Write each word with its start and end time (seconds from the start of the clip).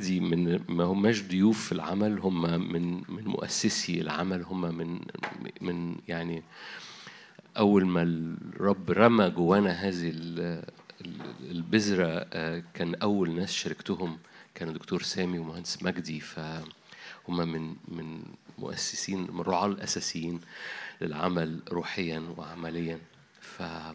دي 0.00 0.20
من 0.20 0.60
ما 0.68 0.84
هماش 0.84 1.22
ضيوف 1.22 1.64
في 1.66 1.72
العمل 1.72 2.18
هم 2.18 2.42
من 2.72 3.02
من 3.08 3.24
مؤسسي 3.24 4.00
العمل 4.00 4.42
هم 4.42 4.60
من 4.74 5.00
من 5.60 5.96
يعني 6.08 6.42
أول 7.58 7.86
ما 7.86 8.02
الرب 8.02 8.90
رمى 8.90 9.30
جوانا 9.30 9.70
هذه 9.70 10.10
ال- 10.10 10.64
ال- 11.00 11.50
البذرة 11.50 12.26
آه، 12.32 12.62
كان 12.74 12.94
أول 12.94 13.30
ناس 13.34 13.52
شاركتهم 13.52 14.18
كان 14.54 14.72
دكتور 14.72 15.02
سامي 15.02 15.38
ومهندس 15.38 15.82
مجدي. 15.82 16.20
فهم 16.20 16.64
من 17.28 17.76
من 17.88 18.22
مؤسسين 18.58 19.20
من 19.20 19.40
الرعاة 19.40 19.66
الأساسيين 19.66 20.40
للعمل 21.00 21.60
روحيا 21.72 22.22
وعمليا. 22.36 22.98
فما 23.40 23.94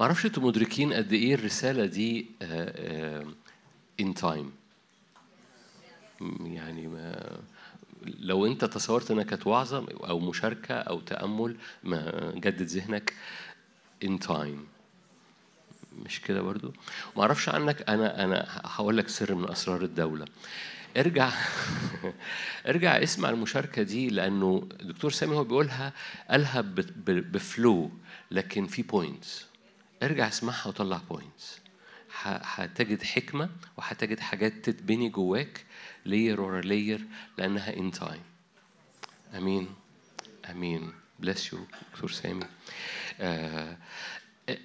أعرفش 0.00 0.26
أنتوا 0.26 0.42
مدركين 0.42 0.92
قد 0.92 1.12
إيه 1.12 1.34
الرسالة 1.34 1.86
دي 1.86 2.26
on 4.00 4.14
time 4.14 4.50
يعني 6.40 6.86
ما 6.86 7.38
لو 8.04 8.46
انت 8.46 8.64
تصورت 8.64 9.10
انها 9.10 9.24
كانت 9.24 9.46
وعظه 9.46 9.86
أو 10.08 10.18
مشاركة 10.18 10.74
أو 10.74 11.00
تأمل 11.00 11.56
ما 11.84 12.32
جدد 12.34 12.62
ذهنك 12.62 13.14
on 14.04 14.18
time 14.18 14.66
مش 16.04 16.20
كده 16.20 16.42
برضو؟ 16.42 16.72
ما 17.16 17.22
أعرفش 17.22 17.48
عنك 17.48 17.88
أنا 17.88 18.24
أنا 18.24 18.46
هقول 18.64 18.96
لك 18.96 19.08
سر 19.08 19.34
من 19.34 19.50
اسرار 19.50 19.82
الدولة. 19.82 20.26
ارجع 20.96 21.30
ارجع 22.68 23.02
اسمع 23.02 23.30
المشاركة 23.30 23.82
دي 23.82 24.08
لأنه 24.08 24.68
الدكتور 24.80 25.10
سامي 25.10 25.36
هو 25.36 25.44
بيقولها 25.44 25.92
قالها 26.30 26.60
ب 27.06 27.23
flow 27.23 27.90
لكن 28.30 28.66
في 28.66 28.82
points 28.82 29.46
ارجع 30.02 30.28
اسمعها 30.28 30.68
وطلع 30.68 31.00
points 31.10 31.60
هتجد 32.22 33.02
حكمة 33.02 33.48
وهتجد 33.76 34.20
حاجات 34.20 34.52
تتبني 34.52 35.08
جواك 35.08 35.64
layer 36.06 36.40
ورا 36.40 36.60
layer 36.60 37.06
لأنها 37.38 37.76
on 37.76 37.90
time 37.90 38.22
آمين. 39.34 39.68
آمين. 40.50 40.92
bless 41.18 41.52
you 41.52 41.58
دكتور 41.92 42.10
سامي 42.10 42.44
آه 43.20 43.76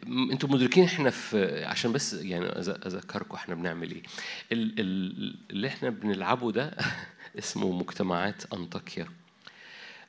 أنتوا 0.07 0.49
مدركين 0.49 0.83
إحنا 0.83 1.09
في 1.09 1.65
عشان 1.65 1.91
بس 1.91 2.13
يعني 2.13 2.45
أذكركم 2.45 3.35
إحنا 3.35 3.55
بنعمل 3.55 3.91
إيه. 3.91 4.03
ال- 4.51 4.79
ال- 4.79 5.35
اللي 5.51 5.67
إحنا 5.67 5.89
بنلعبه 5.89 6.51
ده 6.51 6.77
اسمه 7.39 7.71
مجتمعات 7.71 8.53
أنطاكيا. 8.53 9.07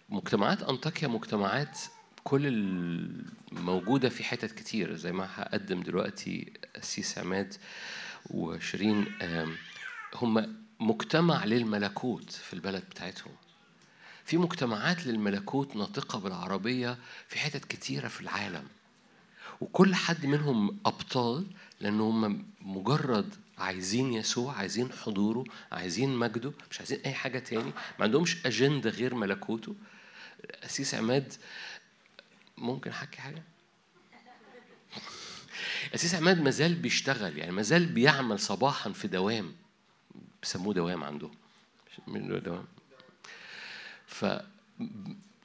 مجتمعات 0.08 0.62
أنطاكيا 0.62 1.08
مجتمعات 1.08 1.78
كل 2.24 2.46
الموجوده 3.52 4.08
في 4.08 4.24
حتت 4.24 4.52
كتير 4.52 4.94
زي 4.96 5.12
ما 5.12 5.28
هقدم 5.34 5.80
دلوقتي 5.82 6.52
السيس 6.76 7.18
عماد 7.18 7.54
وشيرين 8.30 9.06
هم 10.14 10.56
مجتمع 10.80 11.44
للملكوت 11.44 12.30
في 12.30 12.54
البلد 12.54 12.82
بتاعتهم. 12.90 13.32
في 14.24 14.36
مجتمعات 14.36 15.06
للملكوت 15.06 15.76
ناطقة 15.76 16.18
بالعربية 16.18 16.98
في 17.28 17.38
حتت 17.38 17.64
كتيرة 17.64 18.08
في 18.08 18.20
العالم. 18.20 18.64
وكل 19.60 19.94
حد 19.94 20.26
منهم 20.26 20.78
أبطال 20.86 21.46
لأن 21.80 22.00
هم 22.00 22.46
مجرد 22.60 23.34
عايزين 23.58 24.12
يسوع 24.12 24.54
عايزين 24.54 24.92
حضوره 24.92 25.44
عايزين 25.72 26.16
مجده 26.16 26.52
مش 26.70 26.78
عايزين 26.78 27.00
أي 27.06 27.14
حاجة 27.14 27.38
تاني 27.38 27.72
ما 27.98 28.04
عندهمش 28.04 28.46
أجندة 28.46 28.90
غير 28.90 29.14
ملكوته. 29.14 29.74
اسيس 30.64 30.94
عماد 30.94 31.32
ممكن 32.58 32.90
أحكي 32.90 33.20
حاجة؟ 33.20 33.42
اسيس 35.94 36.14
عماد 36.14 36.40
مازال 36.40 36.74
بيشتغل 36.74 37.38
يعني 37.38 37.52
مازال 37.52 37.86
بيعمل 37.86 38.38
صباحا 38.38 38.92
في 38.92 39.08
دوام. 39.08 39.54
بيسموه 40.42 40.74
دوام 40.74 41.04
عندهم. 41.04 41.30
من 42.06 42.42
دوام؟ 42.42 42.64
ف 44.06 44.24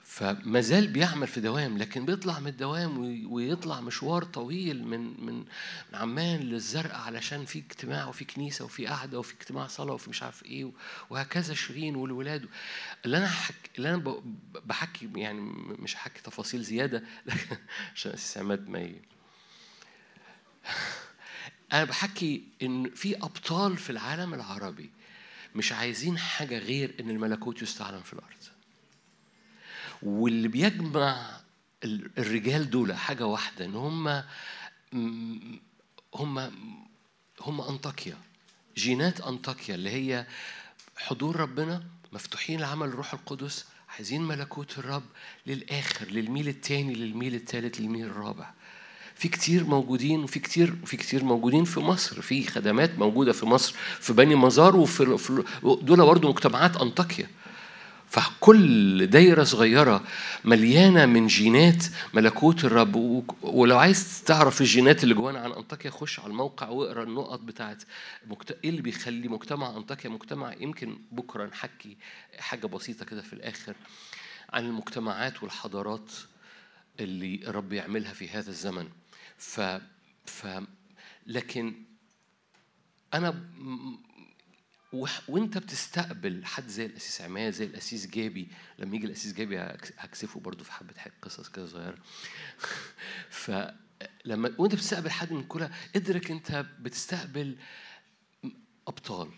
فما 0.04 0.62
زال 0.62 0.88
بيعمل 0.88 1.28
في 1.28 1.42
دوام 1.42 1.78
لكن 1.78 2.06
بيطلع 2.06 2.40
من 2.40 2.48
الدوام 2.48 2.98
وي- 2.98 3.26
ويطلع 3.26 3.82
مشوار 3.82 4.24
طويل 4.24 4.84
من 4.84 5.26
من 5.26 5.34
من 5.40 5.46
عمان 5.94 6.40
للزرقاء 6.40 7.02
علشان 7.02 7.46
في 7.46 7.60
اجتماع 7.60 8.08
وفي 8.08 8.26
كنيسة 8.26 8.66
وفي 8.66 8.88
قعدة 8.88 9.20
وفي 9.20 9.34
اجتماع 9.34 9.68
صلاة 9.68 9.94
وفي 9.94 10.10
مش 10.10 10.24
عارف 10.24 10.44
إيه 10.46 10.72
وهكذا 11.10 11.54
شيرين 11.54 11.96
والولاد. 11.96 12.46
اللي 13.06 13.18
أنا 13.18 13.28
حك... 13.28 13.56
اللي 13.78 13.90
أنا 13.94 14.22
بحكي 14.66 15.10
يعني 15.16 15.42
مش 15.80 15.96
هحكي 15.96 16.22
تفاصيل 16.22 16.62
زيادة 16.64 17.04
لكن 17.26 17.58
عشان 17.96 18.12
أساس 18.12 18.38
عماد 18.38 18.70
ما 18.70 18.90
ي... 21.72 21.76
أنا 21.76 21.84
بحكي 21.84 22.44
إن 22.62 22.90
في 22.90 23.16
أبطال 23.18 23.78
في 23.78 23.90
العالم 23.90 24.34
العربي 24.34 24.90
مش 25.56 25.72
عايزين 25.72 26.18
حاجة 26.18 26.58
غير 26.58 26.96
إن 27.00 27.10
الملكوت 27.10 27.62
يستعلن 27.62 28.02
في 28.02 28.14
الأرض. 28.14 28.36
واللي 30.04 30.48
بيجمع 30.48 31.40
ال- 31.84 32.10
الرجال 32.18 32.70
دول 32.70 32.94
حاجة 32.94 33.26
واحدة 33.26 33.66
إن 33.66 33.76
هم 33.76 34.24
هم 36.16 36.52
هم 37.42 37.62
أنطاكيا. 37.62 38.18
جينات 38.78 39.22
أنطاكيا 39.22 39.76
اللي 39.76 39.90
هي 39.90 40.26
حضور 40.98 41.36
ربنا 41.36 41.84
مفتوحين 42.14 42.60
لعمل 42.60 42.88
الروح 42.88 43.14
القدس 43.14 43.66
عايزين 43.90 44.22
ملكوت 44.22 44.78
الرب 44.78 45.04
للآخر 45.48 46.06
للميل 46.08 46.48
التاني 46.48 46.94
للميل 46.94 47.36
التالت 47.36 47.80
للميل 47.80 48.06
الرابع. 48.06 48.54
في 49.16 49.28
كتير 49.28 49.64
موجودين 49.64 50.24
وفي 50.24 50.40
كتير 50.40 50.76
في 50.86 50.98
كتير 50.98 51.24
موجودين 51.24 51.64
في 51.64 51.80
مصر 51.80 52.22
في 52.22 52.44
خدمات 52.48 53.00
موجودة 53.00 53.34
في 53.34 53.46
مصر 53.46 53.76
في 54.00 54.14
بني 54.14 54.36
مزار 54.36 54.76
وفي 54.76 55.18
في- 55.18 55.44
دول 55.82 55.98
برضه 56.06 56.30
مجتمعات 56.30 56.78
أنطاكيا. 56.78 57.28
فكل 58.10 59.08
دايرة 59.08 59.44
صغيرة 59.44 60.04
مليانة 60.46 61.06
من 61.06 61.28
جينات 61.28 61.84
ملكوت 62.14 62.66
الرب. 62.66 62.96
ولو 63.42 63.78
عايز 63.78 64.24
تعرف 64.24 64.62
الجينات 64.62 65.04
اللي 65.04 65.14
جوانا 65.16 65.40
عن 65.40 65.52
أنطاكيا 65.52 65.92
خش 65.92 66.20
على 66.20 66.30
الموقع 66.30 66.70
واقرأ 66.70 67.04
النقط 67.04 67.40
بتاعت 67.40 67.84
مكت... 68.28 68.58
إيه 68.64 68.70
اللي 68.70 68.82
بيخلي 68.82 69.28
مجتمع 69.28 69.78
أنطاكيا 69.78 70.10
مجتمع؟ 70.10 70.54
يمكن 70.60 70.98
بكرة 71.12 71.46
نحكي 71.46 71.98
حاجة 72.40 72.68
بسيطة 72.68 73.06
كده 73.06 73.22
في 73.22 73.34
الآخر 73.34 73.74
عن 74.54 74.66
المجتمعات 74.66 75.44
والحضارات 75.44 76.12
اللي 77.00 77.40
الرب 77.48 77.74
يعملها 77.74 78.14
في 78.14 78.30
هذا 78.30 78.50
الزمن. 78.50 78.88
ف... 79.38 79.62
ف... 80.26 80.48
لكن 81.28 81.84
وح- 84.94 85.30
وأنت 85.30 85.58
بتستقبل 85.58 86.46
حد 86.46 86.68
زي 86.68 86.86
الأسيس 86.86 87.22
عماد 87.22 87.54
زي 87.54 87.66
الأسيس 87.66 88.08
جابي 88.08 88.48
لما 88.80 88.96
يجي 88.96 89.06
الأسيس 89.06 89.34
جابي 89.34 89.60
هكس- 89.60 89.94
هكسفه 89.98 90.40
برضو 90.40 90.64
في 90.64 90.72
حبة 90.72 90.94
قصص 91.22 91.50
كده 91.50 91.66
صغيرة. 91.66 91.98
فلما 93.30 94.56
وأنت 94.58 94.76
بتستقبل 94.76 95.12
حد 95.12 95.34
من 95.34 95.44
كلها 95.44 95.72
ادرك 95.96 96.32
أنت 96.32 96.66
بتستقبل 96.80 97.58
أبطال 98.88 99.32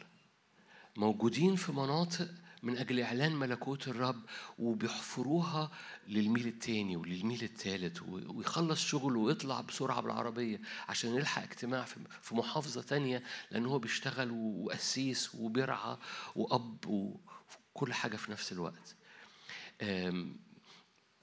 موجودين 0.98 1.56
في 1.56 1.72
مناطق 1.72 2.30
من 2.68 2.78
أجل 2.78 3.00
إعلان 3.00 3.36
ملكوت 3.36 3.88
الرب 3.88 4.22
وبيحفروها 4.60 5.72
للميل 6.08 6.48
التاني 6.48 6.96
وللميل 6.98 7.44
التالت 7.44 8.02
ويخلص 8.02 8.86
شغله 8.86 9.20
ويطلع 9.20 9.62
بسرعة 9.62 10.02
بالعربية 10.02 10.62
عشان 10.90 11.16
يلحق 11.16 11.42
اجتماع 11.44 11.86
في 12.22 12.36
محافظة 12.36 12.82
تانية 12.82 13.24
لأن 13.52 13.66
هو 13.66 13.80
بيشتغل 13.80 14.32
وقسيس 14.32 15.36
وبيرعى 15.36 15.98
وأب 16.36 16.86
وكل 16.88 17.94
حاجة 17.94 18.16
في 18.18 18.32
نفس 18.32 18.52
الوقت. 18.52 18.96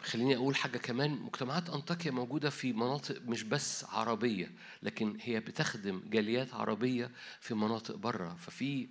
خليني 0.03 0.37
أقول 0.37 0.57
حاجة 0.57 0.79
كمان 0.79 1.11
مجتمعات 1.11 1.71
أنطاكيا 1.71 2.11
موجودة 2.11 2.51
في 2.51 2.73
مناطق 2.73 3.23
مش 3.23 3.43
بس 3.43 3.85
عربية 3.85 4.53
لكن 4.83 5.19
هي 5.21 5.41
بتخدم 5.41 6.03
جاليات 6.07 6.55
عربية 6.55 7.11
في 7.41 7.55
مناطق 7.55 7.95
بره 7.95 8.35
ففي 8.35 8.89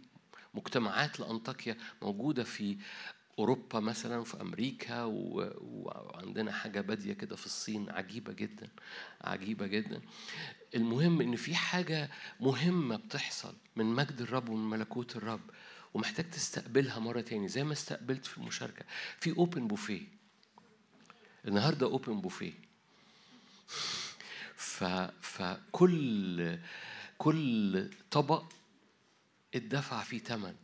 مجتمعات 0.53 1.19
لأنطاكيا 1.19 1.77
موجودة 2.01 2.43
في 2.43 2.77
أوروبا 3.39 3.79
مثلا 3.79 4.17
وفي 4.17 4.41
أمريكا 4.41 5.03
وعندنا 5.03 6.51
حاجة 6.51 6.81
بادية 6.81 7.13
كده 7.13 7.35
في 7.35 7.45
الصين 7.45 7.89
عجيبة 7.89 8.33
جدا 8.33 8.69
عجيبة 9.21 9.67
جدا. 9.67 10.01
المهم 10.75 11.21
إن 11.21 11.35
في 11.35 11.55
حاجة 11.55 12.09
مهمة 12.39 12.95
بتحصل 12.95 13.53
من 13.75 13.85
مجد 13.85 14.21
الرب 14.21 14.49
ومن 14.49 14.69
ملكوت 14.69 15.15
الرب 15.15 15.41
ومحتاج 15.93 16.29
تستقبلها 16.29 16.99
مرة 16.99 17.21
تاني 17.21 17.47
زي 17.47 17.63
ما 17.63 17.73
استقبلت 17.73 18.25
في 18.25 18.37
المشاركة. 18.37 18.85
في 19.19 19.37
أوبن 19.37 19.67
بوفيه 19.67 20.01
النهارده 21.47 21.85
اوبن 21.85 22.21
بوفيه 22.21 22.53
ف 24.55 24.83
فكل 25.21 26.57
كل 27.17 27.89
طبق 28.11 28.43
اتدفع 29.55 30.03
فيه 30.03 30.19
ثمن 30.19 30.55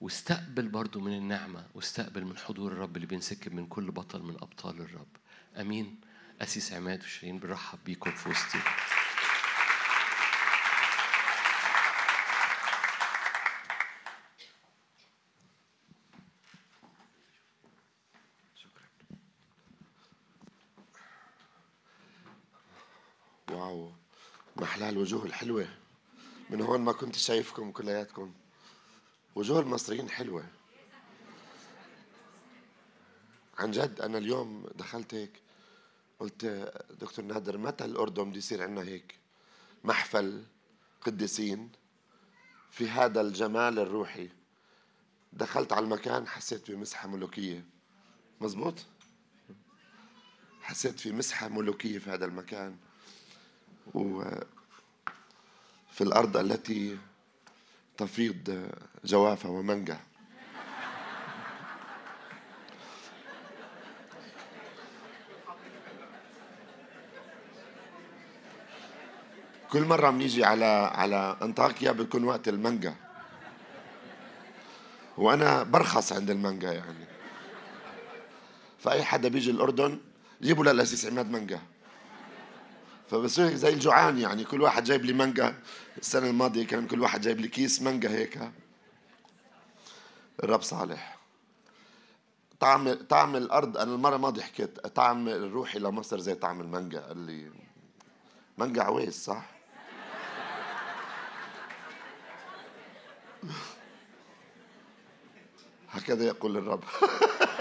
واستقبل 0.00 0.68
برضو 0.68 1.00
من 1.00 1.12
النعمة 1.16 1.66
واستقبل 1.74 2.24
من 2.24 2.38
حضور 2.38 2.72
الرب 2.72 2.96
اللي 2.96 3.06
بينسكب 3.06 3.54
من 3.54 3.66
كل 3.66 3.90
بطل 3.90 4.22
من 4.22 4.34
أبطال 4.34 4.80
الرب. 4.80 5.08
أمين. 5.60 6.00
أسيس 6.40 6.72
عماد 6.72 7.02
وشيرين 7.02 7.38
برحب 7.38 7.78
بيكم 7.84 8.10
في 8.10 8.28
وسطي. 8.28 8.58
واو. 23.50 23.92
محلها 24.56 24.90
الوجوه 24.90 25.24
الحلوة. 25.24 25.81
من 26.52 26.60
هون 26.60 26.80
ما 26.80 26.92
كنت 26.92 27.16
شايفكم 27.16 27.72
كلياتكم. 27.72 28.32
وجوه 29.34 29.60
المصريين 29.60 30.10
حلوة. 30.10 30.44
عن 33.58 33.70
جد 33.70 34.00
أنا 34.00 34.18
اليوم 34.18 34.66
دخلت 34.74 35.14
هيك 35.14 35.32
قلت 36.20 36.44
دكتور 37.00 37.24
نادر 37.24 37.58
متى 37.58 37.84
الأردن 37.84 38.30
بده 38.30 38.38
يصير 38.38 38.62
عندنا 38.62 38.88
هيك 38.88 39.18
محفل 39.84 40.44
قديسين 41.00 41.72
في 42.70 42.88
هذا 42.88 43.20
الجمال 43.20 43.78
الروحي؟ 43.78 44.28
دخلت 45.32 45.72
على 45.72 45.84
المكان 45.84 46.26
حسيت 46.26 46.70
بمسحة 46.70 47.08
ملوكية. 47.08 47.64
مزبوط؟ 48.40 48.74
حسيت 50.60 51.00
في 51.00 51.12
مسحة 51.12 51.48
ملوكية 51.48 51.98
في 51.98 52.10
هذا 52.10 52.24
المكان. 52.24 52.76
و 53.94 54.24
في 56.02 56.08
الأرض 56.08 56.36
التي 56.36 56.98
تفيض 57.96 58.70
جوافة 59.04 59.50
ومانجا 59.50 59.98
كل 69.70 69.84
مرة 69.84 70.10
بنيجي 70.10 70.44
على 70.44 70.64
على 70.94 71.36
أنطاكيا 71.42 71.92
بيكون 71.92 72.24
وقت 72.24 72.48
المانجا 72.48 72.94
وأنا 75.18 75.62
برخص 75.62 76.12
عند 76.12 76.30
المانجا 76.30 76.72
يعني. 76.72 77.06
فأي 78.78 79.04
حدا 79.04 79.28
بيجي 79.28 79.50
الأردن 79.50 79.98
جيبوا 80.42 80.64
للأسيس 80.64 81.06
عماد 81.06 81.30
مانجا 81.30 81.71
فبصير 83.12 83.54
زي 83.54 83.68
الجوعان 83.68 84.18
يعني 84.18 84.44
كل 84.44 84.62
واحد 84.62 84.84
جايب 84.84 85.04
لي 85.04 85.12
مانجا. 85.12 85.54
السنة 85.98 86.30
الماضية 86.30 86.66
كان 86.66 86.86
كل 86.86 87.00
واحد 87.00 87.20
جايب 87.20 87.40
لي 87.40 87.48
كيس 87.48 87.82
مانجا 87.82 88.10
هيك. 88.10 88.38
الرب 90.44 90.62
صالح. 90.62 91.18
طعم 92.60 92.92
طعم 92.92 93.36
الأرض 93.36 93.76
أنا 93.76 93.94
المرة 93.94 94.16
الماضية 94.16 94.42
حكيت 94.42 94.86
طعم 94.86 95.28
الروحي 95.28 95.78
لمصر 95.78 96.18
زي 96.18 96.34
طعم 96.34 96.60
المانجا 96.60 97.00
قال 97.00 97.18
لي 97.18 97.50
مانجا 98.58 98.82
عويس 98.82 99.24
صح؟ 99.24 99.50
هكذا 105.90 106.24
يقول 106.24 106.56
الرب. 106.56 106.84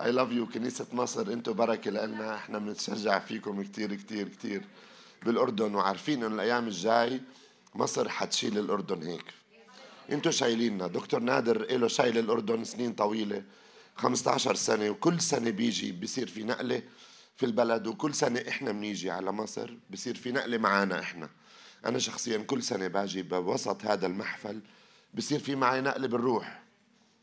I 0.00 0.12
love 0.12 0.32
you 0.32 0.46
كنيسة 0.46 0.86
مصر 0.92 1.32
أنتم 1.32 1.52
بركة 1.52 1.90
لنا. 1.90 2.34
إحنا 2.34 2.58
بنتشجع 2.58 3.18
فيكم 3.18 3.62
كتير 3.62 3.94
كتير 3.94 4.28
كتير 4.28 4.64
بالأردن. 5.22 5.74
وعارفين 5.74 6.24
إنه 6.24 6.34
الأيام 6.34 6.66
الجاي 6.66 7.20
مصر 7.74 8.08
حتشيل 8.08 8.58
الأردن 8.58 9.02
هيك. 9.02 9.24
أنتم 10.10 10.30
شايليننا. 10.30 10.86
دكتور 10.86 11.20
نادر 11.20 11.76
له 11.76 11.88
شايل 11.88 12.18
الأردن 12.18 12.64
سنين 12.64 12.92
طويلة 12.92 13.42
15 13.96 14.54
سنة 14.54 14.90
وكل 14.90 15.20
سنة 15.20 15.50
بيجي 15.50 15.92
بيصير 15.92 16.26
في 16.26 16.44
نقلة 16.44 16.82
في 17.36 17.46
البلد 17.46 17.86
وكل 17.86 18.14
سنة 18.14 18.44
إحنا 18.48 18.72
بنيجي 18.72 19.10
على 19.10 19.32
مصر 19.32 19.74
بصير 19.90 20.14
في 20.14 20.32
نقلة 20.32 20.58
معانا 20.58 21.00
إحنا. 21.00 21.28
أنا 21.86 21.98
شخصيا 21.98 22.38
كل 22.38 22.62
سنة 22.62 22.86
باجي 22.86 23.22
بوسط 23.22 23.84
هذا 23.84 24.06
المحفل 24.06 24.60
بصير 25.14 25.38
في 25.38 25.54
معي 25.54 25.80
نقلة 25.80 26.08
بالروح. 26.08 26.62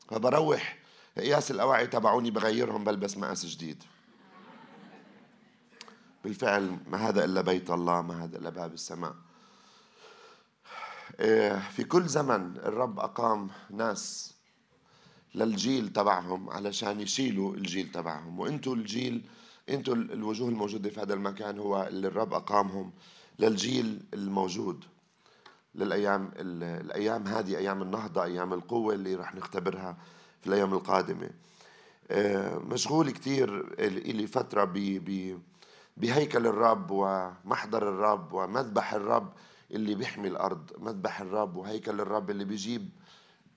فبروح 0.10 0.81
قياس 1.18 1.52
الأواعي 1.52 1.88
تبعوني 1.88 2.32
بغيرهم 2.32 2.84
بلبس 2.84 3.18
مقاس 3.18 3.46
جديد. 3.46 3.84
بالفعل 6.24 6.78
ما 6.88 6.98
هذا 7.10 7.26
إلا 7.26 7.42
بيت 7.42 7.70
الله 7.70 8.02
ما 8.02 8.24
هذا 8.24 8.38
إلا 8.38 8.50
باب 8.50 8.74
السماء. 8.74 9.16
إيه، 11.20 11.60
في 11.60 11.84
كل 11.84 12.08
زمن 12.08 12.58
الرب 12.58 13.00
أقام 13.00 13.50
ناس 13.70 14.34
للجيل 15.36 15.94
تبعهم 15.94 16.50
علشان 16.50 17.00
يشيلوا 17.00 17.56
الجيل 17.56 17.92
تبعهم. 17.92 18.40
وإنتوا 18.40 18.76
الجيل 18.76 19.26
إنتوا 19.70 19.96
الوجوه 19.96 20.50
الموجودة 20.50 20.90
في 20.90 21.02
هذا 21.02 21.14
المكان 21.14 21.60
هو 21.60 21.84
اللي 21.84 22.08
الرب 22.08 22.34
أقامهم 22.34 22.92
للجيل 23.40 24.06
الموجود. 24.14 24.86
للأيام 25.76 26.32
الأيام 26.36 27.28
هذه 27.28 27.58
أيام 27.58 27.82
النهضة 27.82 28.24
أيام 28.24 28.54
القوة 28.54 28.94
اللي 28.94 29.16
رح 29.16 29.36
نختبرها. 29.36 29.98
في 30.42 30.48
الأيام 30.48 30.74
القادمة. 30.74 31.30
آه، 32.12 32.58
مشغول 32.58 33.12
كثير 33.12 33.76
لي 33.90 34.28
فترة 34.28 34.64
بهيكل 35.98 36.48
الرب 36.48 36.92
ومحضر 36.92 37.90
الرب 37.90 38.34
ومذبح 38.34 38.94
الرب 38.94 39.34
اللي 39.72 39.96
بيحمي 39.96 40.28
الأرض. 40.28 40.72
مذبح 40.78 41.22
الرب 41.22 41.56
وهيكل 41.56 42.02
الرب 42.02 42.30
اللي 42.30 42.46
بيجيب 42.46 42.90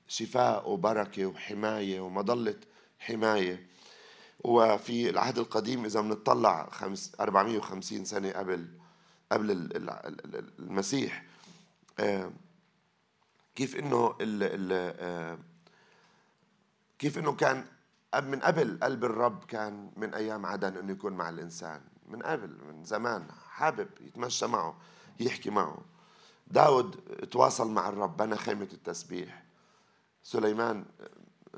شفاء 0.08 0.70
وبركة 0.70 1.26
وحماية 1.26 2.00
ومظله 2.00 2.56
حماية. 2.98 3.66
وفي 4.44 5.10
العهد 5.10 5.38
القديم 5.38 5.84
إذا 5.84 6.00
بنطلع 6.00 6.68
450 7.20 8.04
سنة 8.04 8.30
قبل 8.30 8.68
قبل 9.32 9.68
المسيح 10.58 11.24
آه، 12.00 12.32
كيف 13.54 13.76
إنه 13.76 14.14
آه، 14.20 15.38
كيف 16.98 17.18
إنه 17.18 17.32
كان 17.32 17.64
من 18.22 18.40
قبل 18.40 18.78
قلب 18.82 19.04
الرب 19.04 19.44
كان 19.44 19.92
من 19.96 20.14
أيام 20.14 20.46
عدن 20.46 20.76
إنه 20.76 20.92
يكون 20.92 21.12
مع 21.12 21.28
الإنسان؟ 21.28 21.80
من 22.06 22.22
قبل 22.22 22.56
من 22.68 22.84
زمان. 22.84 23.26
حابب 23.48 23.88
يتمشى 24.00 24.46
معه 24.46 24.76
يحكي 25.20 25.50
معه. 25.50 25.78
داود 26.46 26.90
تواصل 27.30 27.70
مع 27.70 27.88
الرب 27.88 28.16
بنى 28.16 28.36
خيمة 28.36 28.68
التسبيح. 28.72 29.44
سليمان 30.22 30.84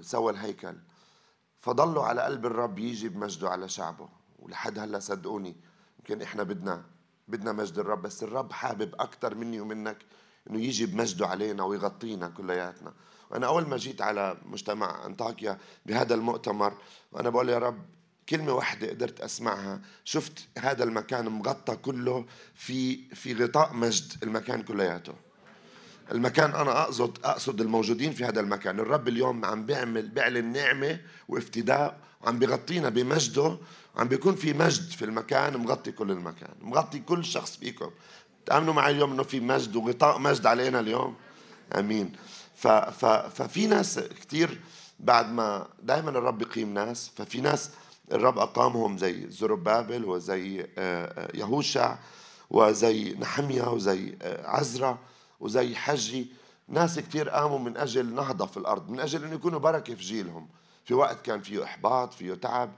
سوى 0.00 0.32
الهيكل. 0.32 0.76
فضلوا 1.60 2.04
على 2.04 2.22
قلب 2.22 2.46
الرب 2.46 2.78
يجي 2.78 3.08
بمجده 3.08 3.50
على 3.50 3.68
شعبه. 3.68 4.08
ولحد 4.38 4.78
هلأ 4.78 4.98
صدقوني 4.98 5.56
يمكن 5.98 6.22
إحنا 6.22 6.42
بدنا 6.42 6.84
بدنا 7.28 7.52
مجد 7.52 7.78
الرب. 7.78 8.02
بس 8.02 8.22
الرب 8.22 8.52
حابب 8.52 8.94
أكثر 8.94 9.34
مني 9.34 9.60
ومنك 9.60 9.98
إنه 10.50 10.60
يجي 10.60 10.86
بمجده 10.86 11.26
علينا 11.26 11.64
ويغطينا 11.64 12.28
كلياتنا. 12.28 12.92
وأنا 13.30 13.46
أول 13.46 13.68
ما 13.68 13.76
جيت 13.76 14.02
على 14.02 14.36
مجتمع 14.46 15.06
أنطاكيا 15.06 15.58
بهذا 15.86 16.14
المؤتمر 16.14 16.72
وأنا 17.12 17.30
بقول 17.30 17.48
يا 17.48 17.58
رب 17.58 17.78
كلمة 18.28 18.52
واحدة 18.52 18.88
قدرت 18.88 19.20
أسمعها 19.20 19.80
شفت 20.04 20.48
هذا 20.58 20.84
المكان 20.84 21.28
مغطى 21.28 21.76
كله 21.76 22.26
في 22.54 23.14
في 23.14 23.34
غطاء 23.34 23.74
مجد 23.74 24.12
المكان 24.22 24.62
كلياته. 24.62 25.14
المكان 26.12 26.54
أنا 26.54 26.82
أقصد 26.82 27.18
أقصد 27.24 27.60
الموجودين 27.60 28.12
في 28.12 28.24
هذا 28.24 28.40
المكان. 28.40 28.80
الرب 28.80 29.08
اليوم 29.08 29.44
عم 29.44 29.66
بيعمل 29.66 30.08
بيعلن 30.08 30.52
نعمة 30.52 31.00
وافتداء 31.28 31.98
وعم 32.22 32.38
بيغطينا 32.38 32.88
بمجده 32.88 33.58
وعم 33.96 34.08
بيكون 34.08 34.34
في 34.34 34.52
مجد 34.52 34.90
في 34.90 35.04
المكان 35.04 35.56
مغطي 35.56 35.92
كل 35.92 36.10
المكان 36.10 36.54
مغطي 36.60 36.98
كل 36.98 37.24
شخص 37.24 37.56
فيكم. 37.56 37.90
تأمنوا 38.46 38.74
معي 38.74 38.92
اليوم 38.92 39.12
إنه 39.12 39.22
في 39.22 39.40
مجد 39.40 39.76
وغطاء 39.76 40.18
مجد 40.18 40.46
علينا 40.46 40.80
اليوم. 40.80 41.14
آمين. 41.78 42.12
ففي 42.56 43.66
ناس 43.66 43.98
كثير 43.98 44.60
بعد 45.00 45.32
ما 45.32 45.66
دائما 45.82 46.10
الرب 46.10 46.42
يقيم 46.42 46.74
ناس 46.74 47.10
ففي 47.16 47.40
ناس 47.40 47.70
الرب 48.12 48.38
أقامهم 48.38 48.98
زي 48.98 49.30
زربابل 49.30 50.04
وزي 50.04 50.60
آه، 50.60 50.66
آه، 50.78 51.36
يهوشع 51.36 51.96
وزي 52.50 53.14
نحمية 53.14 53.62
وزي 53.62 54.16
آه، 54.22 54.46
عزرا 54.48 54.98
وزي 55.40 55.74
حجي. 55.74 56.26
ناس 56.68 56.98
كثير 56.98 57.28
قاموا 57.28 57.58
من 57.58 57.76
أجل 57.76 58.14
نهضة 58.14 58.46
في 58.46 58.56
الأرض 58.56 58.90
من 58.90 59.00
أجل 59.00 59.24
إنه 59.24 59.34
يكونوا 59.34 59.58
بركة 59.58 59.94
في 59.94 60.02
جيلهم. 60.02 60.48
في 60.84 60.94
وقت 60.94 61.26
كان 61.26 61.42
فيه 61.42 61.64
إحباط 61.64 62.14
فيه 62.14 62.34
تعب. 62.34 62.70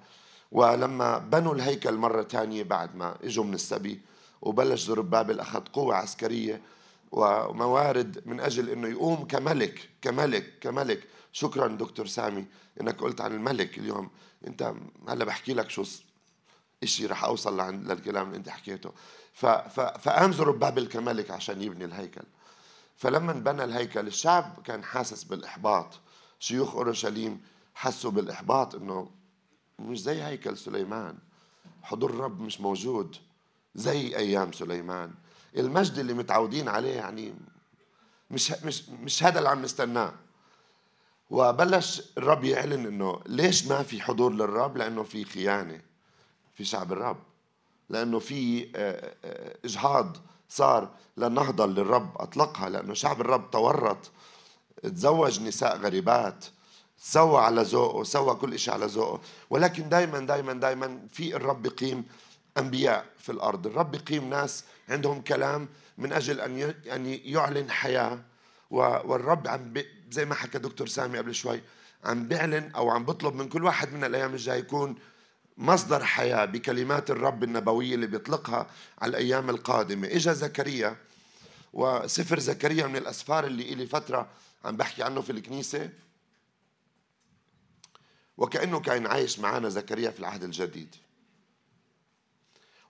ولما 0.52 1.18
بنوا 1.18 1.54
الهيكل 1.54 1.94
مرة 1.94 2.22
ثانية 2.22 2.62
بعد 2.62 2.96
ما 2.96 3.16
إجوا 3.24 3.44
من 3.44 3.54
السبي 3.54 4.00
وبلش 4.42 4.86
زربابل 4.86 5.40
أخذ 5.40 5.60
قوة 5.72 5.94
عسكرية. 5.94 6.60
وموارد 7.12 8.22
من 8.26 8.40
أجل 8.40 8.70
أنه 8.70 8.88
يقوم 8.88 9.24
كملك 9.24 9.90
كملك 10.02 10.58
كملك. 10.60 11.04
شكرا 11.32 11.68
دكتور 11.68 12.06
سامي 12.06 12.46
أنك 12.80 13.00
قلت 13.00 13.20
عن 13.20 13.32
الملك 13.32 13.78
اليوم. 13.78 14.10
أنت 14.46 14.74
هلا 15.08 15.24
بحكي 15.24 15.54
لك 15.54 15.70
شو 15.70 15.84
إشي 16.82 17.06
رح 17.06 17.24
أوصل 17.24 17.56
لعند 17.56 17.92
للكلام 17.92 18.26
اللي 18.26 18.36
أنت 18.36 18.48
حكيته. 18.48 18.92
فقام 19.98 20.32
زربابل 20.32 20.86
كملك 20.86 21.30
عشان 21.30 21.62
يبني 21.62 21.84
الهيكل. 21.84 22.24
فلما 22.96 23.32
بنى 23.32 23.64
الهيكل 23.64 24.06
الشعب 24.06 24.62
كان 24.64 24.84
حاسس 24.84 25.24
بالإحباط. 25.24 26.00
شيوخ 26.38 26.74
أورشليم 26.74 27.40
حسوا 27.74 28.10
بالإحباط 28.10 28.74
إنه 28.74 29.10
مش 29.78 30.00
زي 30.00 30.22
هيكل 30.22 30.56
سليمان. 30.56 31.18
حضور 31.82 32.10
الرب 32.10 32.40
مش 32.40 32.60
موجود. 32.60 33.16
زي 33.74 34.16
أيام 34.16 34.52
سليمان. 34.52 35.14
المجد 35.56 35.98
اللي 35.98 36.14
متعودين 36.14 36.68
عليه 36.68 36.94
يعني 36.94 37.34
مش 38.30 38.52
مش 38.64 38.88
مش 38.88 39.24
هذا 39.24 39.38
اللي 39.38 39.48
عم 39.48 39.62
نستناه. 39.62 40.12
وبلش 41.30 42.02
الرب 42.18 42.44
يعلن 42.44 42.86
إنه 42.86 43.20
ليش 43.26 43.66
ما 43.66 43.82
في 43.82 44.00
حضور 44.00 44.32
للرب؟ 44.32 44.76
لأنه 44.76 45.02
في 45.02 45.24
خيانة 45.24 45.80
في 46.54 46.64
شعب 46.64 46.92
الرب. 46.92 47.16
لأنه 47.90 48.18
في 48.18 48.70
آه، 48.76 49.14
آه، 49.24 49.56
إجهاض 49.64 50.16
صار 50.48 50.90
للنهضة 51.16 51.64
اللي 51.64 51.80
الرب 51.80 52.10
أطلقها 52.16 52.68
لأنه 52.68 52.94
شعب 52.94 53.20
الرب 53.20 53.50
تورط 53.50 54.10
تزوج 54.82 55.40
نساء 55.40 55.76
غريبات 55.76 56.44
سوى 56.98 57.40
على 57.40 57.62
ذوقه 57.62 58.04
سوى 58.04 58.34
كل 58.34 58.58
شيء 58.58 58.74
على 58.74 58.86
ذوقه. 58.86 59.20
ولكن 59.50 59.88
دائما 59.88 60.18
دائما 60.18 60.52
دائما 60.52 61.06
في 61.12 61.36
الرب 61.36 61.66
يقيم 61.66 62.04
أنبياء 62.58 63.06
في 63.18 63.32
الأرض. 63.32 63.66
الرب 63.66 63.94
يقيم 63.94 64.30
ناس 64.30 64.64
عندهم 64.88 65.20
كلام 65.20 65.68
من 65.98 66.12
أجل 66.12 66.40
أن 66.40 66.74
أن 66.92 67.06
يعلن 67.06 67.70
حياة 67.70 68.20
والرب 68.70 69.48
عم 69.48 69.74
زي 70.10 70.24
ما 70.24 70.34
حكى 70.34 70.58
دكتور 70.58 70.86
سامي 70.86 71.18
قبل 71.18 71.34
شوي 71.34 71.62
عم 72.04 72.28
بيعلن 72.28 72.70
أو 72.74 72.90
عم 72.90 73.04
بطلب 73.04 73.34
من 73.34 73.48
كل 73.48 73.64
واحد 73.64 73.92
من 73.92 74.04
الأيام 74.04 74.32
الجاية 74.32 74.58
يكون 74.58 74.96
مصدر 75.58 76.04
حياة 76.04 76.44
بكلمات 76.44 77.10
الرب 77.10 77.44
النبوية 77.44 77.94
اللي 77.94 78.06
بيطلقها 78.06 78.66
على 78.98 79.10
الأيام 79.10 79.50
القادمة. 79.50 80.08
إجا 80.08 80.32
زكريا 80.32 80.96
وسفر 81.72 82.38
زكريا 82.38 82.86
من 82.86 82.96
الأسفار 82.96 83.46
اللي 83.46 83.72
إلي 83.72 83.86
فترة 83.86 84.28
عم 84.64 84.76
بحكي 84.76 85.02
عنه 85.02 85.20
في 85.20 85.32
الكنيسة. 85.32 85.90
وكأنه 88.36 88.80
كان 88.80 89.06
عايش 89.06 89.38
معنا 89.38 89.68
زكريا 89.68 90.10
في 90.10 90.20
العهد 90.20 90.42
الجديد. 90.42 90.96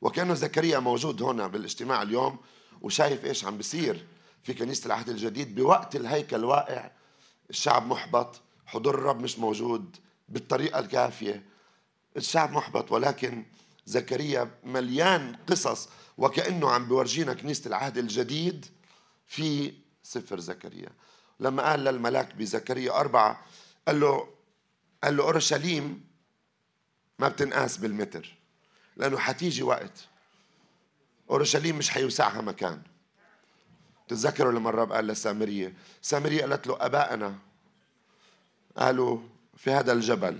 وكأنه 0.00 0.34
زكريا 0.34 0.78
موجود 0.78 1.22
هنا 1.22 1.46
بالاجتماع 1.46 2.02
اليوم 2.02 2.38
وشايف 2.82 3.24
إيش 3.24 3.44
عم 3.44 3.56
بيصير 3.56 4.06
في 4.42 4.54
كنيسة 4.54 4.86
العهد 4.86 5.08
الجديد 5.08 5.54
بوقت 5.54 5.96
الهيكل 5.96 6.44
واقع 6.44 6.90
الشعب 7.50 7.86
محبط 7.86 8.40
حضور 8.66 8.94
الرب 8.94 9.20
مش 9.20 9.38
موجود 9.38 9.96
بالطريقة 10.28 10.78
الكافية. 10.78 11.46
الشعب 12.16 12.52
محبط 12.52 12.92
ولكن 12.92 13.44
زكريا 13.86 14.50
مليان 14.64 15.36
قصص 15.48 15.88
وكأنه 16.18 16.70
عم 16.70 16.88
بورجينا 16.88 17.34
كنيسة 17.34 17.68
العهد 17.68 17.98
الجديد 17.98 18.66
في 19.26 19.72
سفر 20.02 20.40
زكريا. 20.40 20.88
لما 21.40 21.70
قال 21.70 21.80
للملاك 21.80 22.34
بزكريا 22.34 22.92
أربعة 23.00 23.44
قال 23.88 24.00
له 24.00 24.28
قال 25.04 25.16
له 25.16 25.24
أورشليم 25.24 26.04
ما 27.18 27.28
بتنقاس 27.28 27.76
بالمتر. 27.76 28.37
لأنه 28.98 29.18
حتيجي 29.18 29.62
وقت 29.62 30.08
أورشليم 31.30 31.78
مش 31.78 31.90
حيوسعها 31.90 32.40
مكان. 32.40 32.82
تتذكروا 34.08 34.52
لما 34.52 34.70
الرب 34.70 34.92
قال 34.92 35.04
للسامرية 35.04 35.74
سامرية 36.02 36.40
قالت 36.40 36.66
له 36.66 36.76
أبائنا 36.80 37.38
قالوا 38.76 39.18
في 39.56 39.70
هذا 39.70 39.92
الجبل. 39.92 40.38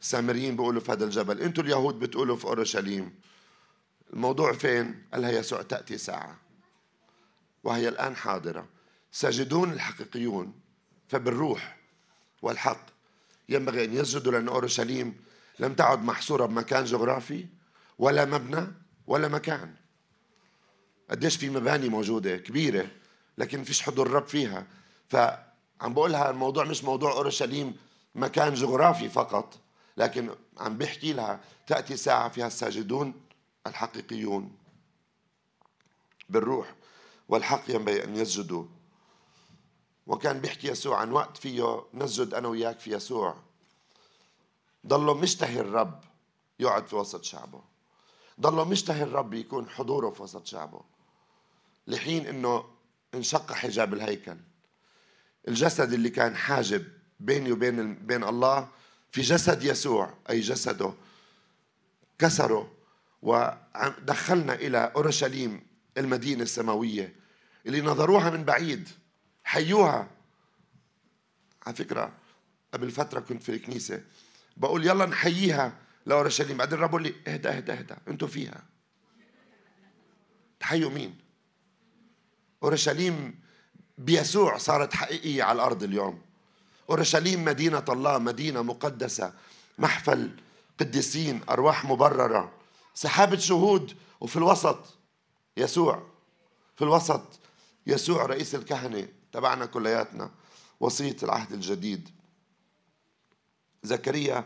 السامريين 0.00 0.56
بيقولوا 0.56 0.80
في 0.80 0.92
هذا 0.92 1.04
الجبل. 1.04 1.40
أنتوا 1.40 1.64
اليهود 1.64 1.98
بتقولوا 1.98 2.36
في 2.36 2.44
أورشليم. 2.44 3.14
الموضوع 4.12 4.52
فين؟ 4.52 5.06
قال 5.12 5.22
لها 5.22 5.30
يسوع 5.30 5.62
تأتي 5.62 5.98
ساعة. 5.98 6.36
وهي 7.64 7.88
الآن 7.88 8.16
حاضرة. 8.16 8.66
ساجدون 9.12 9.72
الحقيقيون 9.72 10.52
فبالروح 11.08 11.76
والحق 12.42 12.86
ينبغي 13.48 13.84
أن 13.84 13.96
يسجدوا 13.96 14.32
لأن 14.32 14.48
أورشليم 14.48 15.20
لم 15.58 15.74
تعد 15.74 16.04
محصورة 16.04 16.46
بمكان 16.46 16.84
جغرافي. 16.84 17.46
ولا 18.00 18.24
مبنى 18.24 18.66
ولا 19.06 19.28
مكان. 19.28 19.74
قديش 21.10 21.36
في 21.36 21.50
مباني 21.50 21.88
موجودة 21.88 22.36
كبيرة 22.36 22.90
لكن 23.38 23.64
فيش 23.64 23.82
حضور 23.82 24.06
الرب 24.06 24.26
فيها. 24.26 24.66
فعم 25.08 25.94
بقولها 25.94 26.30
الموضوع 26.30 26.64
مش 26.64 26.84
موضوع 26.84 27.12
أورشليم 27.12 27.76
مكان 28.14 28.54
جغرافي 28.54 29.08
فقط 29.08 29.58
لكن 29.96 30.30
عم 30.58 30.78
بيحكي 30.78 31.12
لها 31.12 31.40
تأتي 31.66 31.96
ساعة 31.96 32.28
فيها 32.28 32.46
الساجدون 32.46 33.14
الحقيقيون 33.66 34.56
بالروح 36.28 36.74
والحق 37.28 37.70
ينبغي 37.70 38.04
أن 38.04 38.16
يسجدوا. 38.16 38.64
وكان 40.06 40.40
بيحكي 40.40 40.68
يسوع 40.68 40.98
عن 40.98 41.12
وقت 41.12 41.36
فيه 41.36 41.84
نسجد 41.94 42.34
أنا 42.34 42.48
وياك 42.48 42.80
في 42.80 42.92
يسوع. 42.92 43.36
ضله 44.86 45.14
مشتهي 45.14 45.60
الرب 45.60 46.00
يقعد 46.58 46.86
في 46.86 46.96
وسط 46.96 47.24
شعبه. 47.24 47.69
ضله 48.40 48.64
مشتهي 48.64 49.02
الرب 49.02 49.34
يكون 49.34 49.68
حضوره 49.68 50.10
في 50.10 50.22
وسط 50.22 50.46
شعبه. 50.46 50.80
لحين 51.86 52.26
إنه 52.26 52.64
انشق 53.14 53.52
حجاب 53.52 53.94
الهيكل. 53.94 54.36
الجسد 55.48 55.92
اللي 55.92 56.10
كان 56.10 56.36
حاجب 56.36 56.84
بيني 57.20 57.52
وبين 57.52 57.94
بين 57.94 58.24
الله 58.24 58.68
في 59.12 59.20
جسد 59.20 59.64
يسوع 59.64 60.14
أي 60.30 60.40
جسده 60.40 60.92
كسره. 62.18 62.72
ودخلنا 63.22 64.54
إلى 64.54 64.92
أورشليم 64.96 65.66
المدينة 65.98 66.42
السماوية 66.42 67.14
اللي 67.66 67.80
نظروها 67.80 68.30
من 68.30 68.44
بعيد. 68.44 68.88
حيوها. 69.44 70.10
على 71.66 71.76
فكرة 71.76 72.12
قبل 72.74 72.90
فترة 72.90 73.20
كنت 73.20 73.42
في 73.42 73.52
الكنيسة. 73.52 74.02
بقول 74.56 74.86
يلا 74.86 75.06
نحييها. 75.06 75.72
لأورشليم 76.06 76.56
بعدين 76.56 76.74
الرب 76.74 76.90
بقول 76.90 77.02
لي 77.02 77.14
اهدى 77.26 77.48
اهدى 77.48 77.72
اهدى. 77.72 77.94
أنتوا 78.08 78.28
فيها. 78.28 78.62
تحيوا 80.60 80.90
مين؟ 80.90 81.18
أورشليم 82.62 83.40
بيسوع 83.98 84.56
صارت 84.56 84.94
حقيقية 84.94 85.42
على 85.42 85.56
الأرض 85.56 85.82
اليوم. 85.82 86.22
أورشليم 86.90 87.44
مدينة 87.44 87.84
الله 87.88 88.18
مدينة 88.18 88.62
مقدسة 88.62 89.32
محفل 89.78 90.30
قديسين 90.80 91.40
أرواح 91.50 91.84
مبررة. 91.84 92.52
سحابة 92.94 93.36
شهود 93.36 93.96
وفي 94.20 94.36
الوسط 94.36 94.98
يسوع. 95.56 96.06
في 96.76 96.84
الوسط 96.84 97.40
يسوع 97.86 98.26
رئيس 98.26 98.54
الكهنة 98.54 99.08
تبعنا 99.32 99.66
كلياتنا 99.66 100.30
وصية 100.80 101.16
العهد 101.22 101.52
الجديد. 101.52 102.08
زكريا 103.82 104.44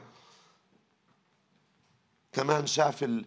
كمان 2.34 2.66
شاف 2.66 3.24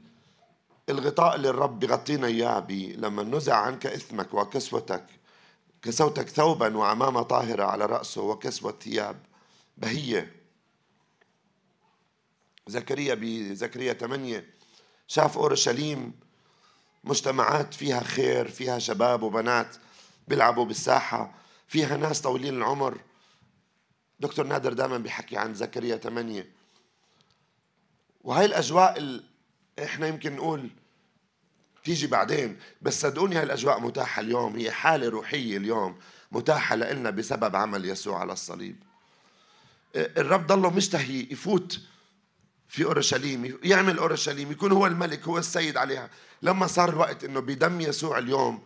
الغطاء 0.89 1.35
اللي 1.35 1.49
الرب 1.49 1.79
بيغطينا 1.79 2.27
إياه 2.27 2.67
لما 2.71 3.23
نزع 3.23 3.55
عنك 3.55 3.85
إثمك 3.85 4.33
وكسوتك 4.33 5.05
كسوتك 5.81 6.29
ثوبا 6.29 6.77
وعمامة 6.77 7.21
طاهرة 7.21 7.63
على 7.63 7.85
رأسه 7.85 8.21
وكسوة 8.21 8.75
ثياب 8.81 9.25
بهية. 9.77 10.35
زكريا 12.67 13.15
بزكريا 13.15 13.93
8 13.93 14.45
شاف 15.07 15.37
أورشليم 15.37 16.13
مجتمعات 17.03 17.73
فيها 17.73 17.99
خير 17.99 18.47
فيها 18.47 18.79
شباب 18.79 19.23
وبنات 19.23 19.75
بيلعبوا 20.27 20.65
بالساحة 20.65 21.33
فيها 21.67 21.97
ناس 21.97 22.21
طويلين 22.21 22.57
العمر. 22.57 22.97
دكتور 24.19 24.47
نادر 24.47 24.73
دائما 24.73 24.97
بيحكي 24.97 25.37
عن 25.37 25.53
زكريا 25.53 25.97
8 25.97 26.56
وهي 28.27 28.45
الأجواء 28.45 28.97
اللي 28.97 29.23
إحنا 29.83 30.07
يمكن 30.07 30.35
نقول 30.35 30.69
تيجي 31.83 32.07
بعدين 32.07 32.59
بس 32.81 33.01
صدقوني 33.01 33.35
هاي 33.35 33.43
الأجواء 33.43 33.79
متاحة 33.79 34.19
اليوم 34.19 34.55
هي 34.55 34.71
حالة 34.71 35.09
روحية 35.09 35.57
اليوم 35.57 35.99
متاحة 36.31 36.75
لنا 36.75 37.09
بسبب 37.09 37.55
عمل 37.55 37.85
يسوع 37.85 38.19
على 38.19 38.33
الصليب. 38.33 38.83
الرب 39.95 40.47
ضله 40.47 40.69
مشتهي 40.69 41.27
يفوت 41.31 41.81
في 42.67 42.85
أورشليم 42.85 43.59
يعمل 43.63 43.97
أورشليم 43.97 44.51
يكون 44.51 44.71
هو 44.71 44.87
الملك 44.87 45.27
هو 45.27 45.37
السيد 45.37 45.77
عليها. 45.77 46.09
لما 46.41 46.67
صار 46.67 46.89
الوقت 46.89 47.23
إنه 47.23 47.39
بدم 47.39 47.81
يسوع 47.81 48.17
اليوم 48.17 48.63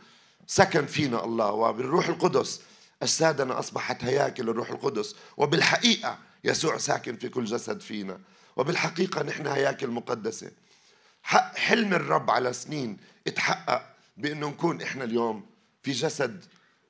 سكن 0.47 0.85
فينا 0.85 1.25
الله 1.25 1.51
وبالروح 1.51 2.07
القدس 2.07 2.61
أجسادنا 3.01 3.59
أصبحت 3.59 4.03
هياكل 4.03 4.49
الروح 4.49 4.69
القدس 4.69 5.15
وبالحقيقة 5.37 6.17
يسوع 6.43 6.77
ساكن 6.77 7.17
في 7.17 7.29
كل 7.29 7.45
جسد 7.45 7.81
فينا. 7.81 8.19
وبالحقيقة 8.55 9.23
نحن 9.23 9.47
هياكل 9.47 9.87
مقدسه 9.87 10.51
حق 11.23 11.57
حلم 11.57 11.93
الرب 11.93 12.31
على 12.31 12.53
سنين 12.53 12.97
اتحقق 13.27 13.85
بأنه 14.17 14.47
نكون 14.47 14.81
إحنا 14.81 15.03
اليوم 15.03 15.45
في 15.83 15.91
جسد 15.91 16.45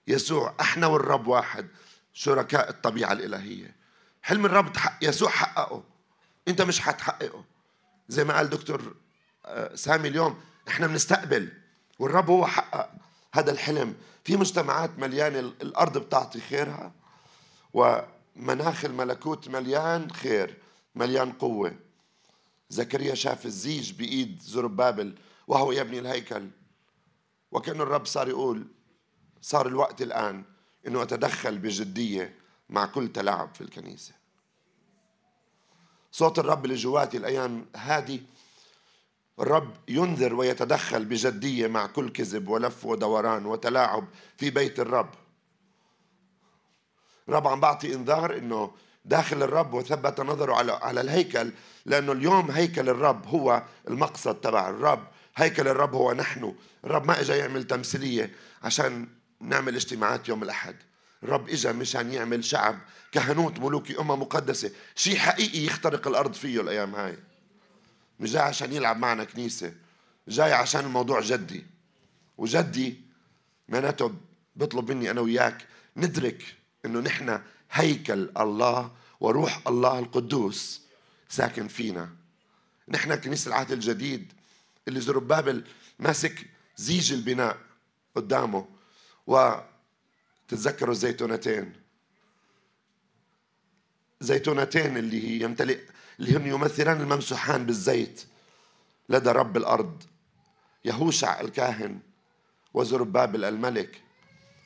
يسوع 0.07 0.53
إحنا 0.61 0.87
والرب 0.87 1.27
واحد 1.27 1.67
شركاء 2.13 2.69
الطبيعة 2.69 3.11
الإلهية. 3.11 3.75
حلم 4.21 4.45
الرب 4.45 4.71
يسوع 5.01 5.29
حققه. 5.29 5.83
أنت 6.47 6.61
مش 6.61 6.79
حتحققه. 6.79 7.43
زي 8.09 8.23
ما 8.23 8.37
قال 8.37 8.49
دكتور 8.49 8.95
آه، 9.45 9.75
سامي 9.75 10.07
اليوم 10.07 10.41
إحنا 10.67 10.87
بنستقبل 10.87 11.49
والرب 11.99 12.29
هو 12.29 12.47
حقق 12.47 12.91
هذا 13.33 13.51
الحلم. 13.51 13.95
في 14.23 14.37
مجتمعات 14.37 14.99
مليانة 14.99 15.39
الأرض 15.39 15.97
بتعطي 15.97 16.41
خيرها 16.41 16.91
ومناخ 17.73 18.85
الملكوت 18.85 19.47
مليان 19.47 20.11
خير. 20.11 20.57
مليان 20.95 21.31
قوة. 21.31 21.75
زكريا 22.69 23.15
شاف 23.15 23.45
الزيج 23.45 23.91
بإيد 23.91 24.41
زربابل 24.41 25.15
وهو 25.47 25.71
يبني 25.71 25.99
الهيكل. 25.99 26.49
وكأن 27.51 27.81
الرب 27.81 28.05
صار 28.05 28.29
يقول 28.29 28.67
صار 29.41 29.67
الوقت 29.67 30.01
الآن 30.01 30.43
أنه 30.87 31.01
أتدخل 31.03 31.57
بجدية 31.57 32.35
مع 32.69 32.85
كل 32.85 33.07
تلاعب 33.07 33.55
في 33.55 33.61
الكنيسة. 33.61 34.13
صوت 36.11 36.39
الرب 36.39 36.65
اللي 36.65 36.75
جواتي 36.75 37.17
الأيام 37.17 37.65
هذه 37.75 38.19
الرب 39.39 39.73
ينذر 39.87 40.33
ويتدخل 40.33 41.05
بجدية 41.05 41.67
مع 41.67 41.85
كل 41.85 42.11
كذب 42.11 42.47
ولف 42.47 42.85
ودوران 42.85 43.45
وتلاعب 43.45 44.07
في 44.37 44.49
بيت 44.49 44.79
الرب. 44.79 45.09
الرب 47.29 47.47
عم 47.47 47.59
بعطي 47.59 47.95
إنذار 47.95 48.37
إنه 48.37 48.71
داخل 49.05 49.43
الرب 49.43 49.73
وثبت 49.73 50.19
نظره 50.19 50.53
على 50.53 50.71
على 50.71 51.01
الهيكل 51.01 51.51
لأنه 51.85 52.11
اليوم 52.11 52.51
هيكل 52.51 52.89
الرب 52.89 53.27
هو 53.27 53.63
المقصد 53.87 54.35
تبع 54.35 54.69
الرب. 54.69 55.07
هيكل 55.35 55.67
الرب 55.67 55.95
هو 55.95 56.13
نحن. 56.13 56.55
الرب 56.83 57.07
ما 57.07 57.21
اجى 57.21 57.33
يعمل 57.33 57.63
تمثيلية 57.63 58.31
عشان 58.63 59.07
نعمل 59.39 59.75
اجتماعات 59.75 60.29
يوم 60.29 60.43
الأحد. 60.43 60.75
الرب 61.23 61.49
اجى 61.49 61.71
مشان 61.73 62.13
يعمل 62.13 62.45
شعب 62.45 62.79
كهنوت 63.11 63.59
ملوكي 63.59 63.99
أمة 63.99 64.15
مقدسة. 64.15 64.71
شيء 64.95 65.17
حقيقي 65.17 65.65
يخترق 65.65 66.07
الأرض 66.07 66.33
فيه 66.33 66.61
الأيام 66.61 66.95
هاي. 66.95 67.17
مش 68.19 68.31
جاي 68.31 68.41
عشان 68.41 68.73
يلعب 68.73 68.97
معنا 68.97 69.23
كنيسة. 69.23 69.73
جاي 70.27 70.53
عشان 70.53 70.85
الموضوع 70.85 71.21
جدي. 71.21 71.65
وجدي 72.37 73.01
معناته 73.69 74.13
بطلب 74.55 74.91
مني 74.91 75.11
أنا 75.11 75.21
وياك 75.21 75.65
ندرك 75.97 76.43
إنه 76.85 76.99
نحن 76.99 77.41
هيكل 77.71 78.29
الله 78.37 78.91
وروح 79.19 79.61
الله 79.67 79.99
القدوس 79.99 80.81
ساكن 81.29 81.67
فينا. 81.67 82.09
نحن 82.87 83.15
كنيسة 83.15 83.49
العهد 83.49 83.71
الجديد 83.71 84.33
اللي 84.87 85.01
زربابل 85.01 85.63
ماسك 85.99 86.47
زيج 86.77 87.13
البناء 87.13 87.57
قدامه 88.15 88.65
وتتذكروا 89.27 90.91
الزيتونتين. 90.91 91.73
زيتونتين 94.21 94.97
اللي 94.97 95.41
يمتلئ 95.41 95.79
اللي 96.19 96.37
هن 96.37 96.47
يمثلان 96.47 97.01
الممسوحان 97.01 97.65
بالزيت 97.65 98.25
لدى 99.09 99.29
رب 99.29 99.57
الأرض. 99.57 100.03
يهوشع 100.85 101.41
الكاهن 101.41 101.99
وزربابل 102.73 103.43
الملك 103.45 104.01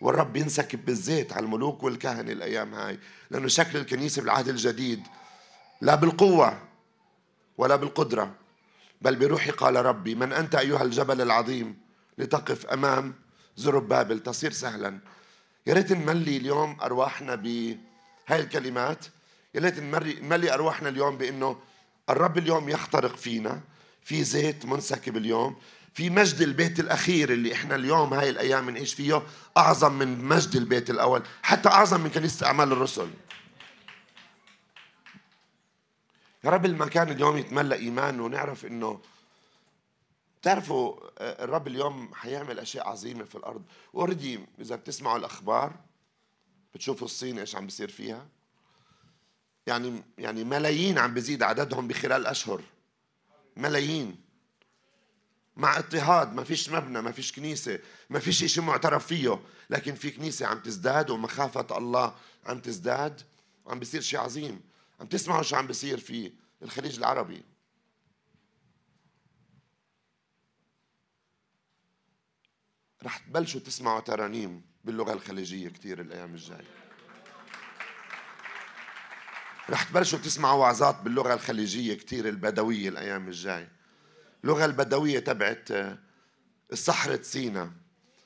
والرب 0.05 0.35
ينسكب 0.35 0.85
بالزيت 0.85 1.33
على 1.33 1.45
الملوك 1.45 1.83
والكهنة 1.83 2.31
الأيام 2.31 2.74
هاي 2.74 3.00
لأنه 3.31 3.47
شكل 3.47 3.77
الكنيسة 3.77 4.21
بالعهد 4.21 4.47
الجديد 4.47 5.03
لا 5.81 5.95
بالقوة 5.95 6.62
ولا 7.57 7.75
بالقدرة 7.75 8.35
بل 9.01 9.15
بروحي 9.15 9.51
قال 9.51 9.85
ربي 9.85 10.15
من 10.15 10.33
أنت 10.33 10.55
أيها 10.55 10.83
الجبل 10.83 11.21
العظيم 11.21 11.77
لتقف 12.17 12.65
أمام 12.65 13.13
زربابل 13.57 14.19
تصير 14.19 14.51
سهلا. 14.51 15.00
يا 15.67 15.74
ريت 15.74 15.91
نملي 15.91 16.38
اليوم 16.38 16.77
أرواحنا 16.81 17.35
بهاي 17.35 17.77
الكلمات 18.39 19.05
يا 19.55 19.59
ريت 19.59 19.79
نملي 19.79 20.53
أرواحنا 20.53 20.89
اليوم 20.89 21.17
بأنه 21.17 21.59
الرب 22.09 22.38
اليوم 22.38 22.69
يخترق 22.69 23.15
فينا 23.15 23.62
في 24.03 24.24
زيت 24.24 24.65
منسكب 24.65 25.17
اليوم 25.17 25.55
في 25.96 26.10
مجد 26.10 26.42
البيت 26.42 26.80
الأخير 26.80 27.34
اللي 27.34 27.54
إحنا 27.54 27.75
اليوم 27.75 28.14
هاي 28.14 28.30
الأيام 28.30 28.66
بنعيش 28.66 28.94
فيه 28.94 29.24
أعظم 29.58 29.94
من 29.94 30.25
مجد 30.25 30.56
البيت 30.56 30.90
الأول. 30.90 31.24
حتى 31.44 31.70
أعظم 31.70 32.02
من 32.02 32.10
كنيسة 32.10 32.48
أعمال 32.48 32.72
الرسل. 32.72 33.10
يا 36.44 36.50
رب 36.50 36.66
المكان 36.66 37.10
اليوم 37.10 37.38
يتملى 37.38 37.75
إيمان 37.75 38.20
ونعرف 38.20 38.66
إنه 38.66 39.02
بتعرفوا 40.42 40.96
الرب 41.44 41.68
اليوم 41.68 42.14
حيعمل 42.14 42.60
أشياء 42.60 42.88
عظيمة 42.88 43.24
في 43.24 43.36
الأرض. 43.36 43.64
أوردي 43.96 44.40
إذا 44.60 44.75
بتسمعوا 44.75 45.18
الأخبار 45.18 45.74
بتشوفوا 46.74 47.06
الصين 47.06 47.40
إيش 47.40 47.56
عم 47.56 47.66
بيصير 47.66 47.90
فيها. 47.90 48.27
يعني 49.68 50.03
يعني 50.18 50.44
ملايين 50.44 51.00
عم 51.00 51.14
بزيد 51.14 51.44
عددهم 51.44 51.88
بخلال 51.88 52.27
أشهر. 52.27 52.62
ملايين. 53.58 54.25
مع 55.57 55.77
اضطهاد 55.77 56.33
ما 56.33 56.44
فيش 56.44 56.70
مبنى 56.70 57.01
ما 57.01 57.11
فيش 57.11 57.31
كنيسة 57.31 57.79
ما 58.09 58.20
فيش 58.20 58.44
شيء 58.46 58.63
معترف 58.63 59.07
فيه. 59.07 59.41
لكن 59.70 59.96
في 59.96 60.11
كنيسة 60.11 60.46
عم 60.48 60.59
تزداد 60.59 61.09
ومخافة 61.09 61.77
الله 61.77 62.15
عم 62.46 62.59
تزداد 62.59 63.22
وعم 63.65 63.79
بيصير 63.79 64.01
شيء 64.01 64.20
عظيم. 64.20 64.61
عم 65.00 65.07
تسمعوا 65.07 65.44
شو 65.44 65.55
عم 65.55 65.68
بيصير 65.68 65.98
في 65.98 66.31
الخليج 66.61 66.98
العربي؟ 66.98 67.44
رح 73.03 73.18
تبلشوا 73.18 73.59
تسمعوا 73.59 74.00
ترانيم 74.00 74.61
باللغة 74.83 75.13
الخليجية 75.13 75.70
كثير 75.70 76.01
الأيام 76.01 76.33
الجاية 76.33 76.68
رح 79.70 79.83
تبلشوا 79.83 80.20
تسمعوا 80.20 80.59
وعظات 80.59 81.01
باللغة 81.01 81.33
الخليجية 81.33 81.94
كثير 81.94 82.29
البدوية 82.29 82.89
الأيام 82.89 83.27
الجاية 83.27 83.75
اللغة 84.46 84.66
البدوية 84.66 85.20
تبعت 85.20 85.72
آه، 85.72 85.98
الصحرة 86.72 87.20
سينا. 87.22 87.72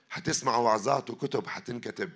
حتسمعوا 0.09 0.65
وعظات 0.65 1.09
وكتب 1.09 1.47
حتنكتب. 1.47 2.09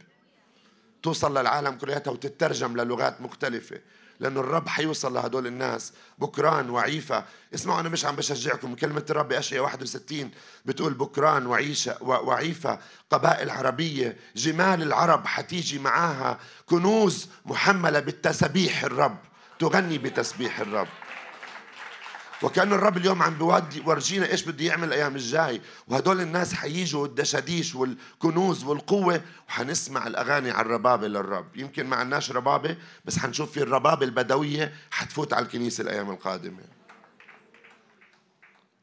توصل 1.04 1.38
للعالم 1.38 1.78
كلياتها 1.78 2.12
وتترجم 2.12 2.78
للغات 2.78 3.22
مختلفة 3.22 3.80
لأنه 4.20 4.40
الرب 4.40 4.68
حيوصل 4.68 5.14
لهدول 5.14 5.48
الناس. 5.48 5.94
بكران 6.18 6.70
وعيفة 6.70 7.26
اسمعوا 7.54 7.80
أنا 7.80 7.90
مش 7.90 8.06
عم 8.06 8.16
بشجعكم. 8.16 8.76
كلمة 8.76 9.06
الرب 9.10 9.28
بأشياء 9.28 9.64
61 9.64 10.32
بتقول 10.66 10.94
بكران 10.94 11.46
وعيشة 11.46 12.04
وعيفة 12.04 12.80
قبائل 13.10 13.50
عربية 13.50 14.18
جمال 14.36 14.82
العرب 14.82 15.28
حتيجي 15.28 15.80
معاها. 15.80 16.40
كنوز 16.66 17.30
محملة 17.46 18.00
بالتسبيح 18.00 18.84
الرب. 18.84 19.18
تغني 19.60 19.98
بتسبيح 19.98 20.60
الرب. 20.60 20.88
وكأن 22.44 22.74
الرب 22.74 22.98
اليوم 22.98 23.24
عم 23.24 23.34
بيودي 23.38 23.82
ورجينا 23.86 24.32
إيش 24.32 24.44
بده 24.44 24.66
يعمل 24.66 24.88
الأيام 24.88 25.16
الجاي. 25.16 25.62
وهدول 25.88 26.22
الناس 26.22 26.54
حييجوا 26.54 27.06
الدشاديش 27.06 27.76
والكنوز 27.76 28.64
والقوة 28.64 29.22
وحنسمع 29.48 30.08
الأغاني 30.08 30.52
على 30.52 30.66
الربابة 30.66 31.08
للرب. 31.08 31.58
يمكن 31.58 31.88
ما 31.88 31.96
عندناش 31.96 32.32
ربابة 32.32 32.78
بس 33.06 33.20
حنشوف 33.20 33.52
في 33.52 33.62
الربابة 33.64 34.06
البدوية 34.06 34.74
حتفوت 34.92 35.34
على 35.34 35.46
الكنيسة 35.46 35.82
الأيام 35.82 36.10
القادمة. 36.10 36.64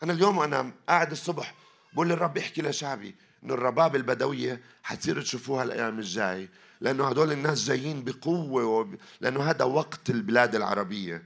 أنا 0.03 0.13
اليوم 0.13 0.39
وأنا 0.39 0.73
قاعد 0.89 1.11
الصبح 1.11 1.55
بقول 1.93 2.09
للرب 2.09 2.39
احكي 2.39 2.63
لشعبي 2.63 3.15
إنه 3.45 3.55
الربابة 3.55 3.99
البدوية 3.99 4.61
حتصيروا 4.83 5.23
تشوفوها 5.23 5.65
الأيام 5.65 5.99
الجاي 5.99 6.49
لأنه 6.81 7.09
هدول 7.09 7.33
الناس 7.33 7.65
جايين 7.65 8.05
بقوة 8.05 8.65
وب... 8.65 8.95
لأنه 9.21 9.43
هذا 9.43 9.65
وقت 9.65 10.11
البلاد 10.11 10.55
العربية. 10.55 11.23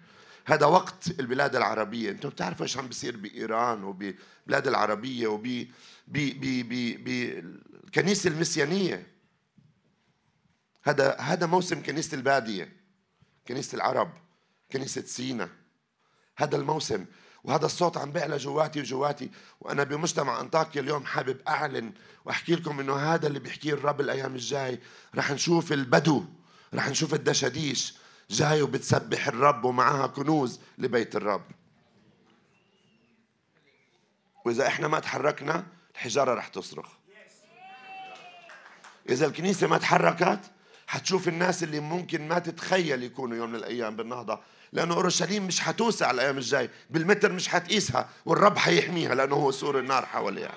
هذا 0.46 0.66
وقت 0.66 1.20
البلاد 1.20 1.57
العربية. 1.57 2.11
أنتم 2.11 2.28
بتعرفوا 2.28 2.62
إيش 2.62 2.76
عم 2.78 2.88
بيصير 2.88 3.16
بإيران 3.16 3.85
وببلاد 3.85 4.66
العربية 4.66 5.26
وب 5.26 5.66
بالكنيسة 6.98 8.30
المسيانية. 8.30 9.07
هذا 10.83 11.16
هذا 11.16 11.46
موسم 11.46 11.83
كنيسة 11.83 12.14
البادية 12.14 12.72
كنيسة 13.48 13.76
العرب 13.76 14.12
كنيسة 14.72 15.02
سينا. 15.02 15.48
هذا 16.37 16.57
الموسم 16.57 17.04
وهذا 17.44 17.66
الصوت 17.66 17.96
عم 17.96 18.12
بيعلى 18.12 18.37
جواتي 18.37 18.80
وجواتي 18.80 19.30
وأنا 19.61 19.85
بمجتمع 19.85 20.40
أنطاكيا 20.40 20.80
اليوم 20.80 21.04
حابب 21.04 21.40
أعلن 21.48 21.92
وأحكي 22.24 22.54
لكم 22.54 22.80
إنه 22.80 22.96
هذا 22.96 23.26
اللي 23.26 23.38
بيحكيه 23.38 23.72
الرب 23.72 24.00
الأيام 24.00 24.35
الجاي. 24.35 24.80
رح 25.14 25.30
نشوف 25.30 25.72
البدو 25.72 26.24
رح 26.74 26.88
نشوف 26.88 27.14
الدشاديش. 27.14 27.94
جاي 28.30 28.62
وبتسبح 28.62 29.28
الرب 29.28 29.64
ومعها 29.64 30.06
كنوز 30.06 30.60
لبيت 30.78 31.16
الرب. 31.16 31.44
وإذا 34.44 34.66
إحنا 34.66 34.88
ما 34.88 35.00
تحركنا 35.00 35.66
الحجارة 35.94 36.34
رح 36.34 36.48
تصرخ. 36.48 36.88
إذا 39.08 39.26
الكنيسة 39.26 39.66
ما 39.66 39.78
تحركت 39.78 40.40
حتشوف 40.87 41.28
الناس 41.28 41.62
اللي 41.62 41.80
ممكن 41.80 42.28
ما 42.28 42.38
تتخيل 42.38 43.02
يكونوا 43.02 43.37
يوم 43.37 43.50
من 43.50 43.56
الأيام 43.56 43.96
بالنهضة. 43.96 44.40
لأنه 44.72 44.94
أورشليم 44.94 45.46
مش 45.46 45.60
حتوسع 45.60 46.10
الأيام 46.10 46.37
الجاي 46.37 46.70
بالمتر 46.90 47.32
مش 47.32 47.48
حتقيسها 47.48 48.08
والرب 48.26 48.58
حيحميها 48.58 49.14
لأنه 49.14 49.34
هو 49.34 49.50
سور 49.50 49.78
النار 49.78 50.06
حواليها. 50.06 50.54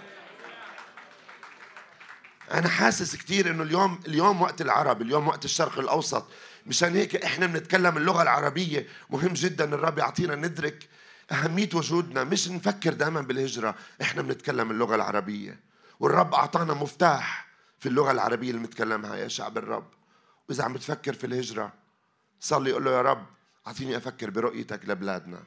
أنا 2.51 2.67
حاسس 2.69 3.15
كثير 3.15 3.51
إنه 3.51 3.63
اليوم 3.63 3.99
اليوم 4.07 4.41
وقت 4.41 4.61
العرب 4.61 5.01
اليوم 5.01 5.27
وقت 5.27 5.45
الشرق 5.45 5.79
الأوسط. 5.79 6.27
مشان 6.67 6.95
هيك 6.95 7.15
إحنا 7.15 7.45
بنتكلم 7.45 7.97
اللغة 7.97 8.21
العربية. 8.21 8.87
مهم 9.09 9.33
جدا 9.33 9.65
الرب 9.65 9.97
يعطينا 9.97 10.35
ندرك 10.35 10.89
أهمية 11.31 11.69
وجودنا. 11.73 12.23
مش 12.23 12.47
نفكر 12.47 12.93
دائما 12.93 13.21
بالهجرة. 13.21 13.75
إحنا 14.01 14.21
بنتكلم 14.21 14.71
اللغة 14.71 14.95
العربية. 14.95 15.59
والرب 15.99 16.33
أعطانا 16.33 16.73
مفتاح 16.73 17.47
في 17.79 17.89
اللغة 17.89 18.11
العربية 18.11 18.49
اللي 18.49 18.61
بنتكلمها. 18.61 19.15
يا 19.15 19.27
شعب 19.27 19.57
الرب 19.57 19.87
وإذا 20.49 20.63
عم 20.63 20.73
بتفكر 20.73 21.13
في 21.13 21.27
الهجرة 21.27 21.73
صلي 22.39 22.71
قول 22.71 22.85
له 22.85 22.91
يا 22.91 23.01
رب 23.01 23.25
أعطيني 23.67 23.97
أفكر 23.97 24.29
برؤيتك 24.29 24.89
لبلادنا. 24.89 25.43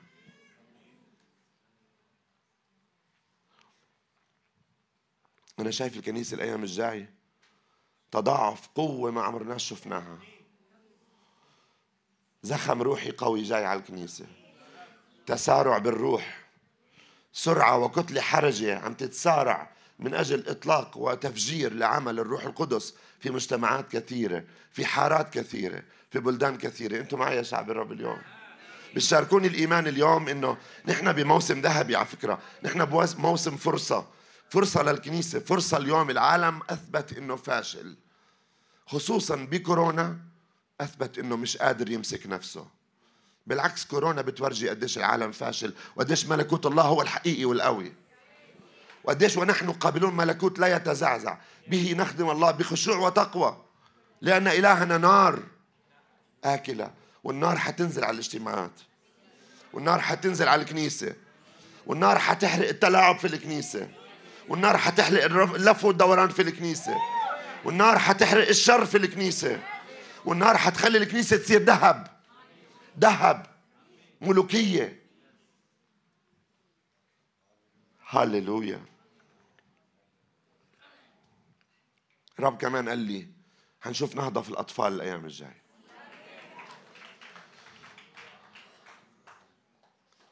أنا 5.58 5.70
شايف 5.70 5.96
الكنيسة 5.96 6.34
الأيام 6.34 6.62
الجاية 6.62 7.14
تضاعف 8.10 8.68
قوة 8.74 9.10
ما 9.10 9.22
عمرناش 9.22 9.68
شفناها. 9.68 10.18
زخم 12.42 12.82
روحي 12.82 13.10
قوي 13.10 13.42
جاي 13.42 13.64
على 13.64 13.80
الكنيسة. 13.80 14.26
تسارع 15.26 15.78
بالروح. 15.78 16.40
سرعة 17.32 17.78
وكتلة 17.78 18.20
حرجة 18.20 18.78
عم 18.78 18.94
تتسارع 18.94 19.70
من 19.98 20.14
أجل 20.14 20.48
إطلاق 20.48 20.96
وتفجير 20.96 21.72
لعمل 21.72 22.18
الروح 22.18 22.44
القدس 22.44 22.94
في 23.20 23.30
مجتمعات 23.30 23.92
كثيرة 23.92 24.44
في 24.72 24.86
حارات 24.86 25.34
كثيرة 25.34 25.82
في 26.10 26.20
بلدان 26.20 26.58
كثيرة. 26.58 27.00
أنتم 27.00 27.18
معي 27.18 27.36
يا 27.36 27.42
شعب 27.42 27.70
الرب 27.70 27.92
اليوم. 27.92 28.18
بتشاركوني 28.96 29.46
الإيمان 29.46 29.86
اليوم 29.86 30.28
إنه 30.28 30.56
نحن 30.86 31.12
بموسم 31.12 31.60
ذهبي 31.60 31.96
على 31.96 32.06
فكرة. 32.06 32.38
نحن 32.62 32.84
بموسم 32.84 33.56
فرصة. 33.56 34.06
فرصة 34.48 34.82
للكنيسة. 34.82 35.40
فرصة 35.40 35.76
اليوم 35.76 36.10
العالم 36.10 36.60
أثبت 36.70 37.12
إنه 37.12 37.36
فاشل. 37.36 37.96
خصوصا 38.86 39.36
بكورونا 39.36 40.29
أثبت 40.80 41.18
إنه 41.18 41.36
مش 41.36 41.56
قادر 41.56 41.90
يمسك 41.90 42.26
نفسه. 42.26 42.66
بالعكس 43.46 43.84
كورونا 43.84 44.22
بتورجي 44.22 44.68
قديش 44.68 44.98
العالم 44.98 45.32
فاشل 45.32 45.74
وقديش 45.96 46.26
ملكوت 46.26 46.66
الله 46.66 46.82
هو 46.82 47.02
الحقيقي 47.02 47.44
والقوي. 47.44 47.92
وقديش 49.04 49.36
ونحن 49.36 49.72
قابلون 49.72 50.16
ملكوت 50.16 50.58
لا 50.58 50.76
يتزعزع. 50.76 51.36
به 51.68 51.94
نخدم 51.98 52.30
الله 52.30 52.50
بخشوع 52.50 52.96
وتقوى. 52.96 53.56
لأن 54.20 54.48
إلهنا 54.48 54.98
نار 54.98 55.42
آكلة 56.44 56.90
والنار 57.24 57.58
حتنزل 57.58 58.04
على 58.04 58.14
الاجتماعات. 58.14 58.80
والنار 59.72 60.00
حتنزل 60.00 60.48
على 60.48 60.62
الكنيسة. 60.62 61.14
والنار 61.86 62.18
حتحرق 62.18 62.68
التلاعب 62.68 63.18
في 63.18 63.26
الكنيسة. 63.26 63.88
والنار 64.48 64.76
حتحرق 64.76 65.24
اللف 65.24 65.84
والدوران 65.84 66.28
في 66.28 66.42
الكنيسة. 66.42 66.94
والنار 67.64 67.98
حتحرق 67.98 68.48
الشر 68.48 68.86
في 68.86 68.96
الكنيسة. 68.96 69.60
والنار 70.24 70.56
حتخلي 70.56 70.98
الكنيسة 70.98 71.36
تصير 71.36 71.62
ذهب. 71.62 72.20
ذهب. 72.98 73.46
ملوكية. 74.20 75.02
هللويا. 78.06 78.84
رب 82.40 82.58
كمان 82.58 82.88
قال 82.88 82.98
لي 82.98 83.28
هنشوف 83.82 84.16
نهضة 84.16 84.42
في 84.42 84.48
الأطفال 84.50 84.92
الأيام 84.92 85.24
الجاية. 85.24 85.62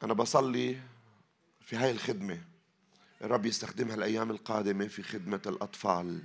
أنا 0.03 0.13
بصلي 0.13 0.79
في 1.61 1.75
هاي 1.75 1.91
الخدمة. 1.91 2.41
الرب 3.21 3.45
يستخدمها 3.45 3.95
الأيام 3.95 4.31
القادمة 4.31 4.87
في 4.87 5.03
خدمة 5.03 5.41
الأطفال. 5.45 6.23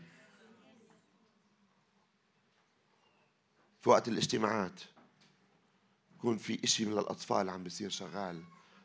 في 3.85 3.91
وقت 3.91 4.09
الاجتماعات 4.09 4.81
يكون 6.19 6.39
في 6.39 6.59
إشي 6.65 6.85
من 6.85 6.99
الأطفال 6.99 7.51
عم 7.51 7.63
بيصير 7.63 7.91
شغال 7.91 8.43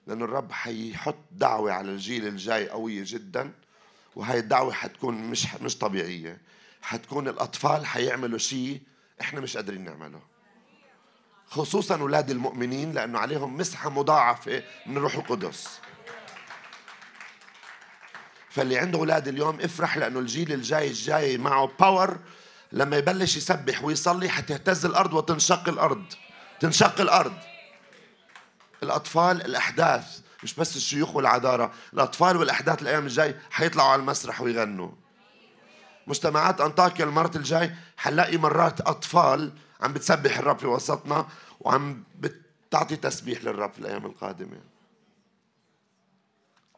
لأن 0.07 0.21
الرب 0.21 0.51
حيحط 0.51 1.15
دعوة 1.31 1.71
على 1.71 1.91
الجيل 1.91 2.27
الجاي 2.27 2.69
قوية 2.69 3.03
جدا 3.05 3.51
وهي 4.15 4.39
الدعوة 4.39 4.73
حتكون 4.73 5.15
مش 5.29 5.55
مش 5.61 5.77
طبيعية. 5.77 6.41
حتكون 6.81 7.27
الأطفال 7.27 7.85
حيعملوا 7.85 8.37
شيء 8.37 8.81
إحنا 9.21 9.39
مش 9.39 9.57
قادرين 9.57 9.83
نعمله. 9.83 10.21
خصوصا 11.45 11.95
أولاد 12.01 12.29
المؤمنين 12.29 12.91
لأنه 12.91 13.19
عليهم 13.19 13.57
مسحة 13.57 13.89
مضاعفة 13.89 14.63
من 14.85 14.97
الروح 14.97 15.15
القدس. 15.15 15.79
فاللي 18.49 18.77
عنده 18.77 18.99
أولاد 18.99 19.27
اليوم 19.27 19.59
افرح 19.61 19.97
لأنه 19.97 20.19
الجيل 20.19 20.53
الجاي 20.53 20.87
الجاي 20.87 21.37
معه 21.37 21.71
باور 21.79 22.19
لما 22.71 22.97
يبلش 22.97 23.37
يسبح 23.37 23.83
ويصلي 23.83 24.29
حتهتز 24.29 24.85
الأرض 24.85 25.13
وتنشق 25.13 25.69
الأرض. 25.69 26.05
تنشق 26.59 27.01
الأرض. 27.01 27.37
الأطفال 28.83 29.45
الأحداث 29.45 30.21
مش 30.43 30.53
بس 30.55 30.75
الشيوخ 30.75 31.15
والعذارة 31.15 31.73
الأطفال 31.93 32.37
والأحداث 32.37 32.81
الأيام 32.81 33.03
الجاي 33.03 33.39
حيطلعوا 33.51 33.89
على 33.89 33.99
المسرح 33.99 34.41
ويغنوا. 34.41 34.91
مجتمعات 36.07 36.61
أنطاكيا 36.61 37.05
المرة 37.05 37.31
الجاي 37.35 37.75
حنلاقي 37.97 38.37
مرات 38.37 38.81
أطفال 38.81 39.53
عم 39.81 39.93
بتسبح 39.93 40.37
الرب 40.37 40.59
في 40.59 40.67
وسطنا 40.67 41.27
وعم 41.59 42.03
بتعطي 42.19 42.95
تسبيح 42.95 43.43
للرب 43.43 43.73
في 43.73 43.79
الأيام 43.79 44.05
القادمة. 44.05 44.61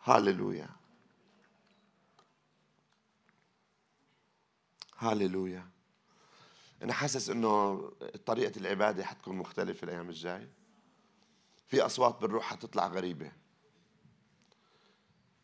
هاللويا. 0.03 0.69
هاللويا. 4.99 5.67
أنا 6.81 6.93
حاسس 6.93 7.29
إنه 7.29 7.81
طريقة 8.25 8.59
العبادة 8.59 9.03
حتكون 9.03 9.35
مختلفة 9.35 9.85
الأيام 9.85 10.09
الجاي. 10.09 10.47
في 11.67 11.81
أصوات 11.81 12.21
بالروح 12.21 12.43
حتطلع 12.45 12.87
غريبة. 12.87 13.31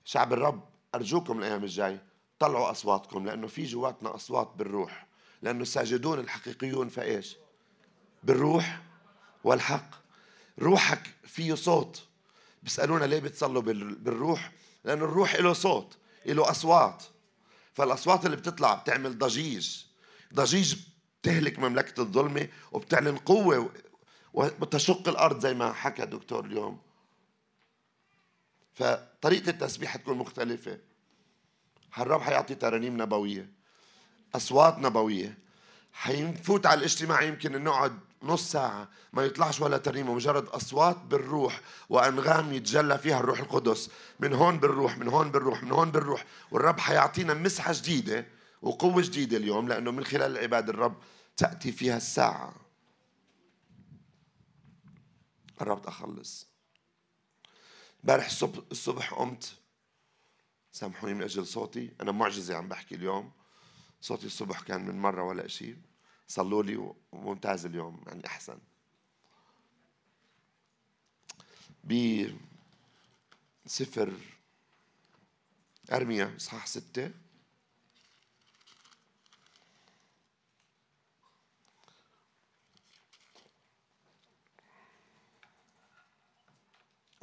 شعب 0.06 0.34
الرب 0.34 0.70
أرجوكم 0.96 1.40
الأيام 1.40 1.64
الجاي 1.64 2.00
طلعوا 2.40 2.72
أصواتكم 2.72 3.26
لأنه 3.26 3.48
في 3.48 3.64
جواتنا 3.64 4.16
أصوات 4.16 4.54
بالروح 4.56 5.08
لأنه 5.42 5.62
الساجدون 5.62 6.20
الحقيقيون 6.20 6.90
فإيش 6.90 7.38
بالروح 8.24 8.82
والحق. 9.44 9.90
روحك 10.60 11.16
فيه 11.24 11.54
صوت. 11.54 12.04
بيسألونا 12.64 13.06
ليه 13.06 13.20
بتصلوا 13.20 13.62
بالروح؟ 13.62 14.52
لأنه 14.84 15.06
الروح 15.06 15.36
له 15.36 15.54
صوت 15.54 15.98
له 16.26 16.52
أصوات. 16.52 17.04
فالأصوات 17.74 18.26
اللي 18.26 18.38
بتطلع 18.38 18.74
بتعمل 18.74 19.18
ضجيج. 19.18 19.84
ضجيج 20.34 20.76
بتهلك 21.28 21.60
مملكة 21.60 22.02
الظلمة 22.02 22.48
وبتعلن 22.72 23.18
قوة 23.18 23.70
وبتشق 24.34 25.10
الأرض 25.10 25.40
زي 25.40 25.54
ما 25.54 25.74
حكى 25.74 26.06
دكتور 26.06 26.46
اليوم. 26.46 26.80
فطريقة 28.74 29.50
التسبيح 29.50 29.92
حتكون 29.92 30.18
مختلفة. 30.18 30.78
الرب 32.00 32.22
حيعطي 32.22 32.56
ترانيم 32.56 33.02
نبوية 33.02 33.50
أصوات 34.36 34.78
نبوية. 34.78 35.38
حينفوت 35.94 36.66
على 36.66 36.78
الاجتماع 36.78 37.22
يمكن 37.22 37.64
نقعد 37.64 38.00
نص 38.24 38.52
ساعة 38.52 38.90
ما 39.14 39.26
يطلعش 39.26 39.62
ولا 39.62 39.78
ترنيمة 39.78 40.14
مجرد 40.14 40.48
أصوات 40.48 40.98
بالروح 40.98 41.62
وأنغام 41.90 42.54
يتجلى 42.54 42.98
فيها 42.98 43.20
الروح 43.20 43.40
القدس. 43.40 43.90
من 44.20 44.34
هون 44.34 44.60
بالروح 44.60 44.98
من 44.98 45.08
هون 45.08 45.32
بالروح 45.32 45.64
من 45.64 45.72
هون 45.72 45.92
بالروح. 45.92 46.26
والرب 46.52 46.80
حيعطينا 46.80 47.34
مسحة 47.34 47.74
جديدة 47.74 48.26
وقوة 48.62 49.02
جديدة 49.02 49.38
اليوم 49.38 49.68
لأنه 49.68 49.92
من 49.92 50.06
خلال 50.06 50.38
العبادة 50.38 50.74
الرب 50.74 50.96
تأتي 51.38 51.72
فيها 51.72 51.98
الساعة. 51.98 52.56
قربت 55.58 55.86
أخلص. 55.86 56.48
امبارح 58.04 58.26
الصبح, 58.72 59.14
قمت. 59.14 59.58
سامحوني 60.72 61.14
من 61.14 61.22
أجل 61.22 61.48
صوتي. 61.48 61.96
أنا 62.02 62.12
معجزة 62.12 62.56
عم 62.56 62.68
بحكي 62.68 62.96
اليوم. 62.96 63.32
صوتي 64.02 64.26
الصبح 64.26 64.62
كان 64.62 64.86
من 64.86 65.00
مرة 65.00 65.24
ولا 65.24 65.48
شيء. 65.48 65.78
صلوا 66.28 66.64
لي 66.64 66.94
وممتاز 67.12 67.66
اليوم 67.66 68.04
يعني 68.08 68.26
أحسن. 68.26 68.60
بسفر 73.66 74.14
أرميا 75.92 76.36
إصحاح 76.36 76.68
ستة. 76.68 77.12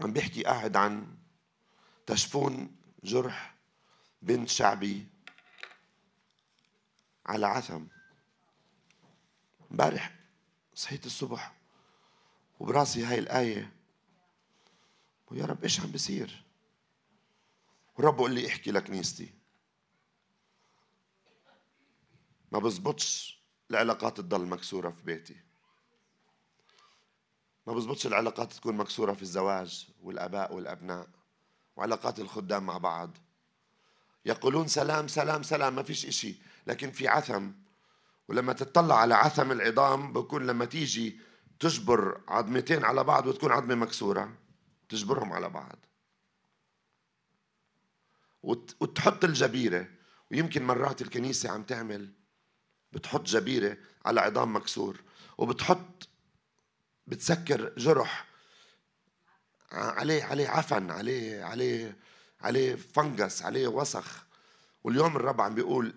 عم 0.04 0.12
بيحكي 0.12 0.42
قاعد 0.42 0.76
عن 0.76 1.16
تشفون 2.06 2.76
جرح 3.04 3.54
بنت 4.22 4.48
شعبي 4.48 5.06
على 7.26 7.46
عثم. 7.46 7.86
امبارح 9.70 10.14
صحيت 10.74 11.06
الصبح 11.06 11.54
وبراسي 12.60 13.04
هاي 13.04 13.18
الآية. 13.18 13.72
ويا 15.26 15.46
رب 15.46 15.62
إيش 15.62 15.80
عم 15.80 15.92
بصير 15.92 16.44
والرب 17.96 18.16
بقول 18.16 18.34
لي 18.34 18.48
احكي 18.48 18.70
لكنيستي. 18.70 19.34
ما 22.52 22.58
بزبطش 22.58 23.38
العلاقات 23.70 24.16
تضل 24.16 24.46
مكسورة 24.46 24.90
في 24.90 25.02
بيتي. 25.02 25.40
ما 27.66 27.72
بزبطش 27.72 28.06
العلاقات 28.06 28.52
تكون 28.52 28.76
مكسورة 28.76 29.12
في 29.12 29.22
الزواج 29.22 29.88
والآباء 30.02 30.54
والأبناء 30.54 31.08
وعلاقات 31.76 32.20
الخدام 32.20 32.66
مع 32.66 32.78
بعض. 32.78 33.16
يقولون 34.26 34.68
سلام 34.68 35.08
سلام 35.08 35.42
سلام 35.42 35.76
ما 35.76 35.82
فيش 35.82 36.06
إشي. 36.06 36.34
لكن 36.66 36.90
في 36.90 37.08
عثم 37.08 37.50
ولما 38.28 38.52
تطلع 38.52 38.98
على 38.98 39.14
عثم 39.14 39.52
العظام 39.52 40.12
بكون 40.12 40.46
لما 40.46 40.64
تيجي 40.64 41.20
تجبر 41.60 42.20
عظمتين 42.28 42.84
على 42.84 43.04
بعض 43.04 43.26
وتكون 43.26 43.52
عظمة 43.52 43.74
مكسورة. 43.74 44.36
تجبرهم 44.88 45.32
على 45.32 45.48
بعض. 45.48 45.78
وتحط 48.80 49.24
الجبيرة. 49.24 49.88
ويمكن 50.30 50.66
مرات 50.66 51.02
الكنيسة 51.02 51.50
عم 51.50 51.62
تعمل 51.62 52.12
بتحط 52.92 53.22
جبيرة 53.22 53.76
على 54.04 54.20
عظام 54.20 54.56
مكسور 54.56 55.00
وبتحط 55.38 56.08
بتسكر 57.06 57.72
جرح. 57.76 58.26
عليه 59.72 60.24
عليه 60.24 60.48
عفن 60.48 60.90
عليه 60.90 61.44
عليه 61.44 61.96
عليه 62.40 62.76
فنجس 62.94 63.42
عليه 63.42 63.68
وسخ. 63.68 64.24
واليوم 64.84 65.16
الرب 65.16 65.40
عم 65.40 65.54
بيقول 65.54 65.94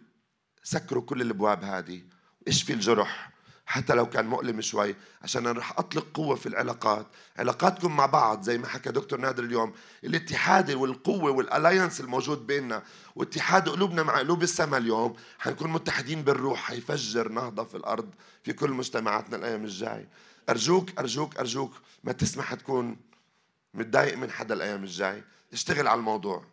سكروا 0.64 1.04
كل 1.04 1.22
الأبواب 1.22 1.64
هذه 1.64 2.02
اشفي 2.48 2.74
الجرح 2.74 3.32
حتى 3.66 3.94
لو 3.94 4.10
كان 4.10 4.26
مؤلم 4.28 4.62
شوي 4.62 4.96
عشان 5.22 5.48
أنا 5.48 5.60
رح 5.60 5.80
أطلق 5.80 6.08
قوة 6.14 6.36
في 6.36 6.46
العلاقات. 6.46 7.08
علاقاتكم 7.38 7.96
مع 7.96 8.06
بعض 8.06 8.42
زي 8.42 8.58
ما 8.58 8.68
حكى 8.68 8.92
دكتور 8.92 9.20
نادر 9.20 9.44
اليوم. 9.44 9.74
الاتحاد 10.04 10.72
والقوة 10.72 11.32
والالاينس 11.32 12.00
الموجود 12.00 12.48
بيننا 12.48 12.84
واتحاد 13.16 13.70
قلوبنا 13.70 14.04
مع 14.04 14.18
قلوب 14.20 14.44
السماء 14.44 14.80
اليوم 14.80 15.16
حنكون 15.40 15.72
متحدين 15.72 16.22
بالروح 16.24 16.60
حيفجر 16.60 17.30
نهضة 17.30 17.64
في 17.64 17.78
الأرض 17.78 18.10
في 18.44 18.54
كل 18.54 18.72
مجتمعاتنا 18.72 19.36
الأيام 19.38 19.64
الجاي. 19.64 20.08
أرجوك 20.50 21.00
أرجوك 21.00 21.38
أرجوك 21.38 21.82
ما 22.04 22.12
تسمح 22.12 22.54
تكون 22.54 22.98
متضايق 23.74 24.18
من 24.18 24.32
حدا 24.32 24.54
الأيام 24.54 24.84
الجاي. 24.84 25.24
اشتغل 25.54 25.88
على 25.88 26.00
الموضوع. 26.00 26.46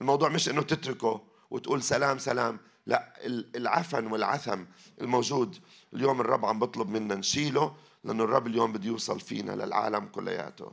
الموضوع 0.00 0.28
مش 0.28 0.48
إنه 0.48 0.62
تتركه 0.62 1.26
وتقول 1.50 1.82
سلام 1.82 2.18
سلام. 2.18 2.58
لا 2.86 3.26
العفن 3.56 4.06
والعثم 4.06 4.64
الموجود 5.00 5.58
اليوم 5.94 6.20
الرب 6.20 6.44
عم 6.44 6.58
بطلب 6.58 6.88
منا 6.88 7.14
نشيله 7.14 7.76
لأنه 8.04 8.24
الرب 8.24 8.46
اليوم 8.46 8.72
بده 8.72 8.86
يوصل 8.86 9.20
فينا 9.20 9.52
للعالم 9.52 10.06
كلياته. 10.06 10.72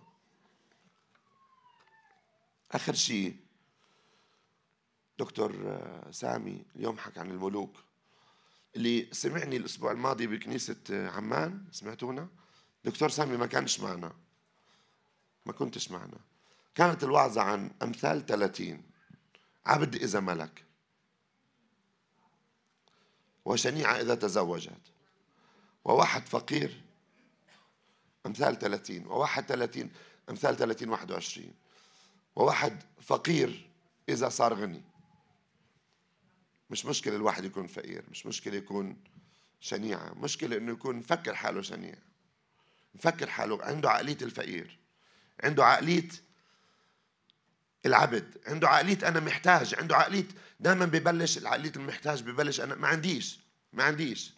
آخر 2.72 2.94
شيء 2.94 3.36
دكتور 5.20 5.80
سامي 6.12 6.66
اليوم 6.76 6.98
حكى 6.98 7.20
عن 7.20 7.32
الملوك. 7.32 7.87
اللي 8.76 9.10
سمعني 9.12 9.58
الأسبوع 9.58 9.92
الماضي 9.92 10.28
بكنيسة 10.28 10.78
عمان 10.90 11.66
سمعتونا؟ 11.72 12.28
دكتور 12.86 13.10
سامي 13.10 13.38
ما 13.38 13.46
كانش 13.46 13.80
معنا. 13.80 14.16
ما 15.46 15.54
كنتش 15.54 15.92
معنا. 15.92 16.18
كانت 16.76 17.04
الوعظة 17.04 17.42
عن 17.42 17.72
أمثال 17.84 18.26
30 18.26 18.84
عبد 19.66 19.96
إذا 19.96 20.20
ملك. 20.20 20.64
وشنيعة 23.46 24.02
إذا 24.02 24.16
تزوجت. 24.16 24.82
وواحد 25.86 26.28
فقير 26.28 26.82
أمثال 28.26 28.60
30 28.60 29.08
وواحد 29.08 29.46
30 29.46 29.92
أمثال 30.30 30.58
30 30.58 30.90
21 30.90 31.54
وواحد 32.36 32.84
فقير 33.02 33.70
إذا 34.10 34.30
صار 34.30 34.54
غني. 34.54 34.84
مش 36.70 36.86
مشكلة 36.86 37.16
الواحد 37.16 37.46
يكون 37.46 37.68
فقير 37.68 38.04
مش 38.12 38.26
مشكلة 38.26 38.56
يكون 38.56 38.98
شنيعة 39.60 40.14
مشكلة 40.14 40.58
إنه 40.58 40.72
يكون 40.72 40.96
مفكر 40.96 41.36
حاله 41.36 41.62
شنيع 41.62 41.96
مفكر 42.96 43.30
حاله 43.30 43.64
عنده 43.64 43.90
عقلية 43.90 44.18
الفقير 44.22 44.80
عنده 45.44 45.66
عقلية 45.66 46.10
العبد 47.86 48.38
عنده 48.48 48.70
عقلية 48.70 49.08
أنا 49.08 49.20
محتاج 49.20 49.76
عنده 49.76 49.96
عقلية 49.96 50.28
دائما 50.60 50.86
ببلش 50.86 51.38
العقلية 51.38 51.72
المحتاج 51.76 52.24
ببلش 52.24 52.62
أنا 52.62 52.76
ما 52.76 52.88
عنديش 52.88 53.40
ما 53.74 53.84
عنديش 53.84 54.34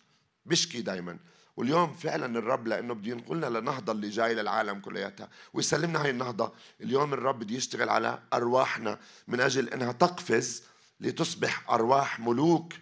بشكي 0.45 0.81
دائما 0.81 1.17
واليوم 1.57 1.93
فعلا 1.93 2.39
الرب 2.39 2.67
لأنه 2.67 2.93
بده 2.93 3.11
ينقلنا 3.11 3.45
للنهضه 3.45 3.91
اللي 3.91 4.09
جاي 4.09 4.35
للعالم 4.35 4.79
كلياتها. 4.79 5.29
ويسلمنا 5.53 6.03
هاي 6.03 6.09
النهضة. 6.09 6.53
اليوم 6.81 7.13
الرب 7.13 7.39
بده 7.39 7.55
يشتغل 7.55 7.89
على 7.89 8.19
أرواحنا 8.33 8.99
من 9.27 9.39
أجل 9.39 9.69
إنها 9.69 9.91
تقفز 9.91 10.63
لتصبح 10.99 11.69
أرواح 11.69 12.19
ملوك. 12.19 12.73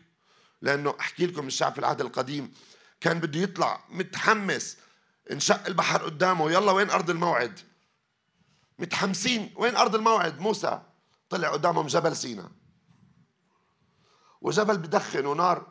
لأنه 0.61 0.95
أحكي 0.99 1.25
لكم 1.25 1.47
الشعب 1.47 1.73
في 1.73 1.79
العهد 1.79 2.01
القديم 2.01 2.53
كان 3.01 3.19
بده 3.19 3.39
يطلع 3.39 3.83
متحمس 3.89 4.77
انشق 5.31 5.65
البحر 5.65 6.03
قدامه 6.03 6.51
يلا 6.51 6.71
وين 6.71 6.89
أرض 6.89 7.09
الموعد؟ 7.09 7.59
متحمسين 8.79 9.53
وين 9.55 9.75
أرض 9.75 9.95
الموعد؟ 9.95 10.39
موسى 10.39 10.81
طلع 11.29 11.51
قدامهم 11.51 11.87
جبل 11.87 12.15
سينا. 12.15 12.51
وجبل 14.41 14.77
بدخن 14.77 15.25
ونار. 15.25 15.67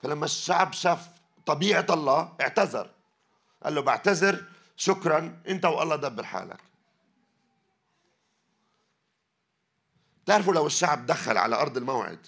فلما 0.00 0.24
الشعب 0.24 0.72
شاف 0.72 1.08
طبيعة 1.46 1.86
الله 1.90 2.36
اعتذر. 2.40 2.90
قال 3.64 3.74
له 3.74 3.80
بعتذر 3.80 4.44
شكرا 4.76 5.42
أنت 5.48 5.64
والله 5.64 5.96
دبر 5.96 6.24
حالك. 6.24 6.60
تعرفوا 10.32 10.54
لو 10.54 10.66
الشعب 10.66 11.06
دخل 11.06 11.38
على 11.38 11.56
أرض 11.56 11.76
الموعد 11.76 12.18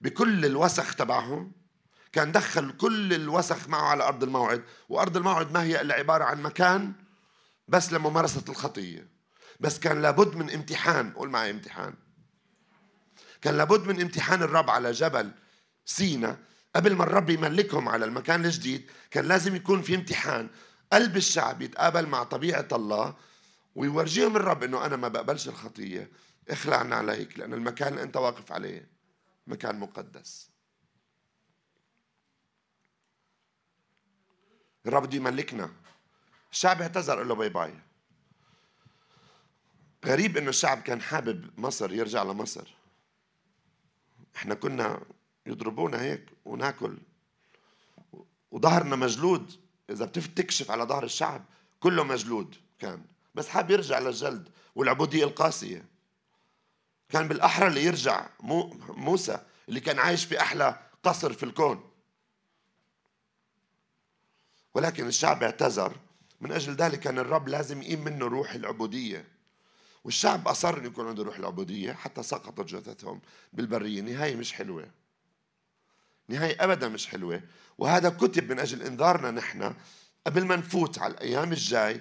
بكل 0.00 0.46
الوسخ 0.46 0.94
تبعهم؟ 0.94 1.52
كان 2.12 2.32
دخل 2.32 2.76
كل 2.76 3.14
الوسخ 3.14 3.68
معه 3.68 3.82
على 3.82 4.04
أرض 4.04 4.22
الموعد 4.22 4.64
وأرض 4.88 5.16
الموعد 5.16 5.52
ما 5.52 5.62
هي 5.62 5.80
إلا 5.80 5.94
عبارة 5.94 6.24
عن 6.24 6.42
مكان 6.42 6.92
بس 7.68 7.92
لممارسة 7.92 8.42
الخطية. 8.48 9.08
بس 9.60 9.78
كان 9.78 10.02
لابد 10.02 10.36
من 10.36 10.50
امتحان 10.50 11.10
قول 11.10 11.30
معي 11.30 11.50
امتحان. 11.50 11.94
كان 13.42 13.56
لابد 13.56 13.86
من 13.86 14.00
امتحان 14.00 14.42
الرب 14.42 14.70
على 14.70 14.92
جبل 14.92 15.30
سينا. 15.84 16.38
قبل 16.76 16.94
ما 16.94 17.04
الرب 17.04 17.30
يملكهم 17.30 17.88
على 17.88 18.04
المكان 18.04 18.44
الجديد 18.44 18.90
كان 19.10 19.24
لازم 19.24 19.56
يكون 19.56 19.82
في 19.82 19.94
امتحان. 19.94 20.48
قلب 20.92 21.16
الشعب 21.16 21.62
يتقابل 21.62 22.06
مع 22.06 22.22
طبيعة 22.22 22.68
الله 22.72 23.14
ويورجيهم 23.74 24.36
الرب 24.36 24.62
إنه 24.62 24.86
أنا 24.86 24.96
ما 24.96 25.08
بقبلش 25.08 25.48
الخطية. 25.48 26.10
اخلعنا 26.48 26.96
عليك 26.96 27.38
لأن 27.38 27.54
المكان 27.54 27.92
اللي 27.92 28.02
أنت 28.02 28.16
واقف 28.16 28.52
عليه 28.52 28.88
مكان 29.46 29.78
مقدس. 29.78 30.50
الرب 34.86 35.02
بده 35.02 35.16
يملكنا. 35.16 35.72
الشعب 36.52 36.82
اعتذر 36.82 37.18
قال 37.18 37.28
له 37.28 37.34
باي 37.34 37.48
باي. 37.48 37.74
غريب 40.04 40.36
إنه 40.36 40.48
الشعب 40.48 40.82
كان 40.82 41.00
حابب 41.00 41.60
مصر 41.60 41.92
يرجع 41.92 42.22
لمصر. 42.22 42.74
إحنا 44.36 44.54
كنا 44.54 45.02
يضربونا 45.46 46.02
هيك 46.02 46.30
وناكل. 46.44 46.98
وظهرنا 48.50 48.96
مجلود. 48.96 49.60
إذا 49.90 50.04
بتكشف 50.04 50.70
على 50.70 50.84
ظهر 50.84 51.04
الشعب 51.04 51.44
كله 51.80 52.04
مجلود 52.04 52.56
كان. 52.78 53.04
بس 53.34 53.48
حاب 53.48 53.70
يرجع 53.70 53.98
للجلد 53.98 54.48
والعبودية 54.74 55.24
القاسية. 55.24 55.95
كان 57.08 57.28
بالأحرى 57.28 57.66
اللي 57.66 57.84
يرجع 57.84 58.26
مو 58.40 58.76
موسى 58.88 59.40
اللي 59.68 59.80
كان 59.80 59.98
عايش 59.98 60.24
في 60.24 60.40
أحلى 60.40 60.80
قصر 61.02 61.32
في 61.32 61.42
الكون. 61.42 61.90
ولكن 64.74 65.06
الشعب 65.06 65.42
اعتذر. 65.42 65.96
من 66.40 66.52
أجل 66.52 66.74
ذلك 66.74 67.00
كان 67.00 67.18
الرب 67.18 67.48
لازم 67.48 67.82
يقيم 67.82 68.04
منه 68.04 68.26
روح 68.26 68.52
العبودية. 68.52 69.28
والشعب 70.04 70.48
أصر 70.48 70.78
أن 70.78 70.86
يكون 70.86 71.08
عنده 71.08 71.22
روح 71.22 71.36
العبودية 71.36 71.92
حتى 71.92 72.22
سقطت 72.22 72.64
جثثهم 72.64 73.20
بالبرية. 73.52 74.00
نهاية 74.00 74.36
مش 74.36 74.52
حلوة. 74.52 74.90
نهاية 76.28 76.56
أبدا 76.60 76.88
مش 76.88 77.06
حلوة. 77.06 77.42
وهذا 77.78 78.08
كتب 78.08 78.52
من 78.52 78.58
أجل 78.58 78.82
إنذارنا 78.82 79.30
نحن. 79.30 79.74
قبل 80.26 80.44
ما 80.44 80.56
نفوت 80.56 80.98
على 80.98 81.14
الأيام 81.14 81.52
الجاي 81.52 82.00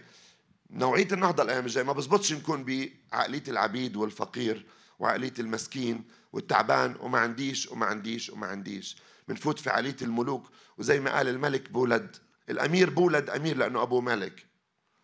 نوعية 0.70 1.08
النهضة 1.12 1.44
الأيام 1.44 1.66
الجاي 1.66 1.84
ما 1.84 1.94
بزبطش 1.94 2.34
نكون 2.34 2.64
بعقلية 2.64 3.44
العبيد 3.48 3.96
والفقير. 3.96 4.66
وعقلية 5.00 5.34
المسكين 5.40 6.04
والتعبان 6.34 6.96
وما 7.00 7.20
عنديش 7.20 7.68
وما 7.68 7.86
عنديش 7.86 8.30
وما 8.30 8.48
عنديش. 8.48 8.98
بنفوت 9.28 9.60
في 9.60 9.70
عقلية 9.70 9.96
الملوك 10.02 10.52
وزي 10.78 11.00
ما 11.00 11.16
قال 11.16 11.28
الملك 11.28 11.72
بولد. 11.72 12.18
الأمير 12.50 12.90
بولد 12.90 13.30
أمير 13.30 13.58
لأنه 13.58 13.82
أبوه 13.82 14.02
ملك. 14.02 14.46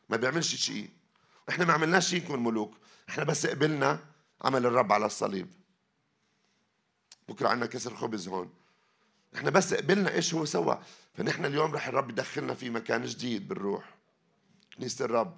ما 0.09 0.17
بيعملش 0.17 0.55
شيء. 0.55 0.89
إحنا 1.49 1.65
ما 1.65 1.73
عملناش 1.73 2.09
شيء 2.09 2.23
نكون 2.23 2.43
ملوك. 2.43 2.77
إحنا 3.09 3.23
بس 3.23 3.45
قبلنا 3.45 3.99
عمل 4.41 4.65
الرب 4.65 4.91
على 4.91 5.05
الصليب. 5.05 5.47
بكرة 7.29 7.47
عندنا 7.47 7.65
كسر 7.65 7.95
خبز 7.95 8.27
هون. 8.27 8.53
إحنا 9.35 9.49
بس 9.49 9.73
قبلنا 9.73 10.13
إيش 10.13 10.33
هو 10.33 10.45
سوى. 10.45 10.81
فنحن 11.13 11.45
اليوم 11.45 11.71
رح 11.73 11.87
الرب 11.87 12.09
يدخلنا 12.09 12.53
في 12.53 12.69
مكان 12.69 13.03
جديد 13.03 13.47
بالروح. 13.47 13.95
كنيسة 14.77 15.05
الرب. 15.05 15.37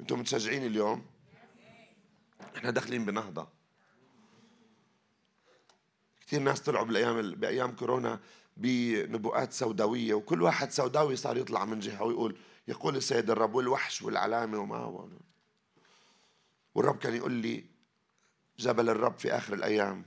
أنتم 0.00 0.20
متشجعين 0.20 0.66
اليوم؟ 0.66 1.06
إحنا 2.56 2.70
داخلين 2.70 3.04
بنهضة. 3.04 3.59
كثير 6.30 6.42
ناس 6.42 6.60
طلعوا 6.60 6.84
بالأيام 6.86 7.30
بأيام 7.30 7.70
كورونا 7.70 8.20
بنبوءات 8.56 9.52
سوداوية 9.52 10.14
وكل 10.14 10.42
واحد 10.42 10.70
سوداوي 10.70 11.16
صار 11.16 11.36
يطلع 11.36 11.64
من 11.64 11.80
جهة 11.80 12.02
ويقول 12.02 12.36
يقول 12.68 12.96
السيد 12.96 13.30
الرب 13.30 13.54
والوحش 13.54 14.02
والعلامة 14.02 14.58
وما 14.58 14.76
هو. 14.76 15.08
والرب 16.74 16.98
كان 16.98 17.14
يقول 17.14 17.32
لي 17.32 17.64
جبل 18.58 18.88
الرب 18.88 19.18
في 19.18 19.32
آخر 19.32 19.54
الأيام. 19.54 20.04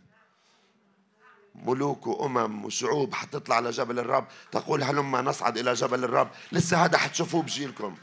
ملوك 1.55 2.07
وأمم 2.07 2.65
وشعوب 2.65 3.13
حتطلع 3.13 3.55
على 3.55 3.69
جبل 3.69 3.99
الرب. 3.99 4.27
تقول 4.51 4.83
هلما 4.83 5.21
نصعد 5.21 5.57
إلى 5.57 5.73
جبل 5.73 6.03
الرب. 6.03 6.29
لسه 6.51 6.85
هذا 6.85 6.97
حتشوفوه 6.97 7.41
بجيلكم. 7.41 7.95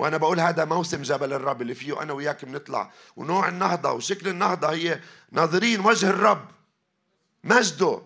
وأنا 0.00 0.16
بقول 0.16 0.40
هذا 0.40 0.64
موسم 0.64 1.02
جبل 1.02 1.32
الرب 1.32 1.62
اللي 1.62 1.74
فيه 1.74 2.02
أنا 2.02 2.12
وياك 2.12 2.44
بنطلع. 2.44 2.92
ونوع 3.16 3.48
النهضة 3.48 3.92
وشكل 3.92 4.28
النهضة 4.28 4.70
هي 4.72 5.00
ناظرين 5.30 5.80
وجه 5.80 6.10
الرب. 6.10 6.48
مجده 7.44 8.02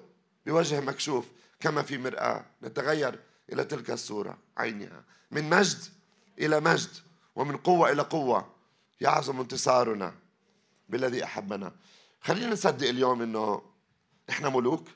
بوجه 0.46 0.80
مكشوف. 0.80 1.26
كما 1.60 1.82
في 1.82 1.98
مرآة. 1.98 2.44
نتغير 2.62 3.18
إلى 3.52 3.64
تلك 3.64 3.90
الصورة. 3.90 4.38
عينها 4.56 5.02
من 5.30 5.50
مجد 5.50 5.78
إلى 6.38 6.60
مجد. 6.60 6.90
ومن 7.36 7.56
قوة 7.56 7.90
إلى 7.90 8.02
قوة. 8.02 8.50
يعظم 9.00 9.40
انتصارنا. 9.40 10.14
بالذي 10.88 11.24
أحبنا. 11.24 11.72
خلينا 12.20 12.52
نصدق 12.52 12.88
اليوم 12.88 13.22
إنه 13.22 13.62
إحنا 14.30 14.48
ملوك. 14.48 14.88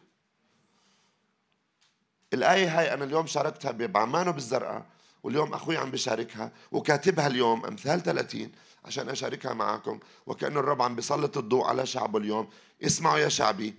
الآية 2.33 2.79
هاي 2.79 2.95
أنا 2.95 3.05
اليوم 3.05 3.27
شاركتها 3.27 3.71
بعمان 3.71 4.29
وبالزرقاء 4.29 4.87
واليوم 5.23 5.55
أخوي 5.55 5.77
عم 5.77 5.91
بشاركها 5.91 6.53
وكاتبها 6.73 7.27
اليوم 7.27 7.67
أمثال 7.67 8.03
30 8.03 8.53
عشان 8.85 9.09
أشاركها 9.09 9.55
معكم 9.55 10.01
وكأنه 10.27 10.61
الرب 10.61 10.83
عم 10.83 10.97
بيسلط 10.97 11.39
الضوء 11.39 11.65
على 11.65 11.87
شعبه 11.87 12.19
اليوم. 12.19 12.51
اسمعوا 12.83 13.19
يا 13.19 13.29
شعبي 13.29 13.75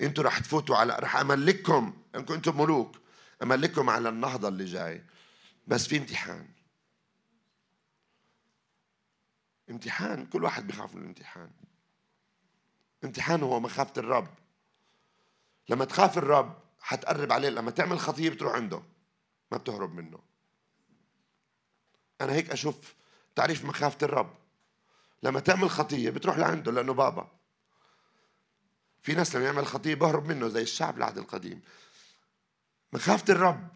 أنتوا 0.00 0.24
رح 0.24 0.38
تفوتوا 0.38 0.76
على 0.76 0.96
رح 1.00 1.16
أملككم 1.16 1.94
إنكم 2.14 2.34
أنتم 2.34 2.60
ملوك 2.60 2.96
أملككم 3.42 3.90
على 3.90 4.08
النهضة 4.08 4.48
اللي 4.48 4.64
جاي. 4.64 5.04
بس 5.66 5.86
في 5.86 5.96
امتحان. 5.96 6.48
امتحان 9.70 10.26
كل 10.26 10.44
واحد 10.44 10.66
بيخاف 10.66 10.94
من 10.94 11.02
الامتحان. 11.02 11.50
امتحان 13.04 13.42
هو 13.42 13.60
مخافة 13.60 13.92
الرب. 13.96 14.28
لما 15.68 15.84
تخاف 15.84 16.18
الرب 16.18 16.58
حتقرب 16.80 17.32
عليه 17.32 17.48
لما 17.48 17.70
تعمل 17.70 17.98
خطية 17.98 18.30
بتروح 18.30 18.54
عنده 18.54 18.82
ما 19.52 19.58
بتهرب 19.58 19.94
منه. 19.94 20.18
أنا 22.20 22.32
هيك 22.32 22.50
أشوف 22.50 22.94
تعريف 23.36 23.64
مخافة 23.64 23.98
الرب. 24.02 24.34
لما 25.22 25.40
تعمل 25.40 25.70
خطية 25.70 26.10
بتروح 26.10 26.38
لعنده 26.38 26.72
لأنه 26.72 26.94
بابا. 26.94 27.28
في 29.02 29.14
ناس 29.14 29.36
لما 29.36 29.44
يعمل 29.44 29.66
خطية 29.66 29.94
بهرب 29.94 30.26
منه 30.26 30.48
زي 30.48 30.62
الشعب 30.62 30.98
العهد 30.98 31.18
القديم. 31.18 31.60
مخافة 32.92 33.32
الرب 33.32 33.68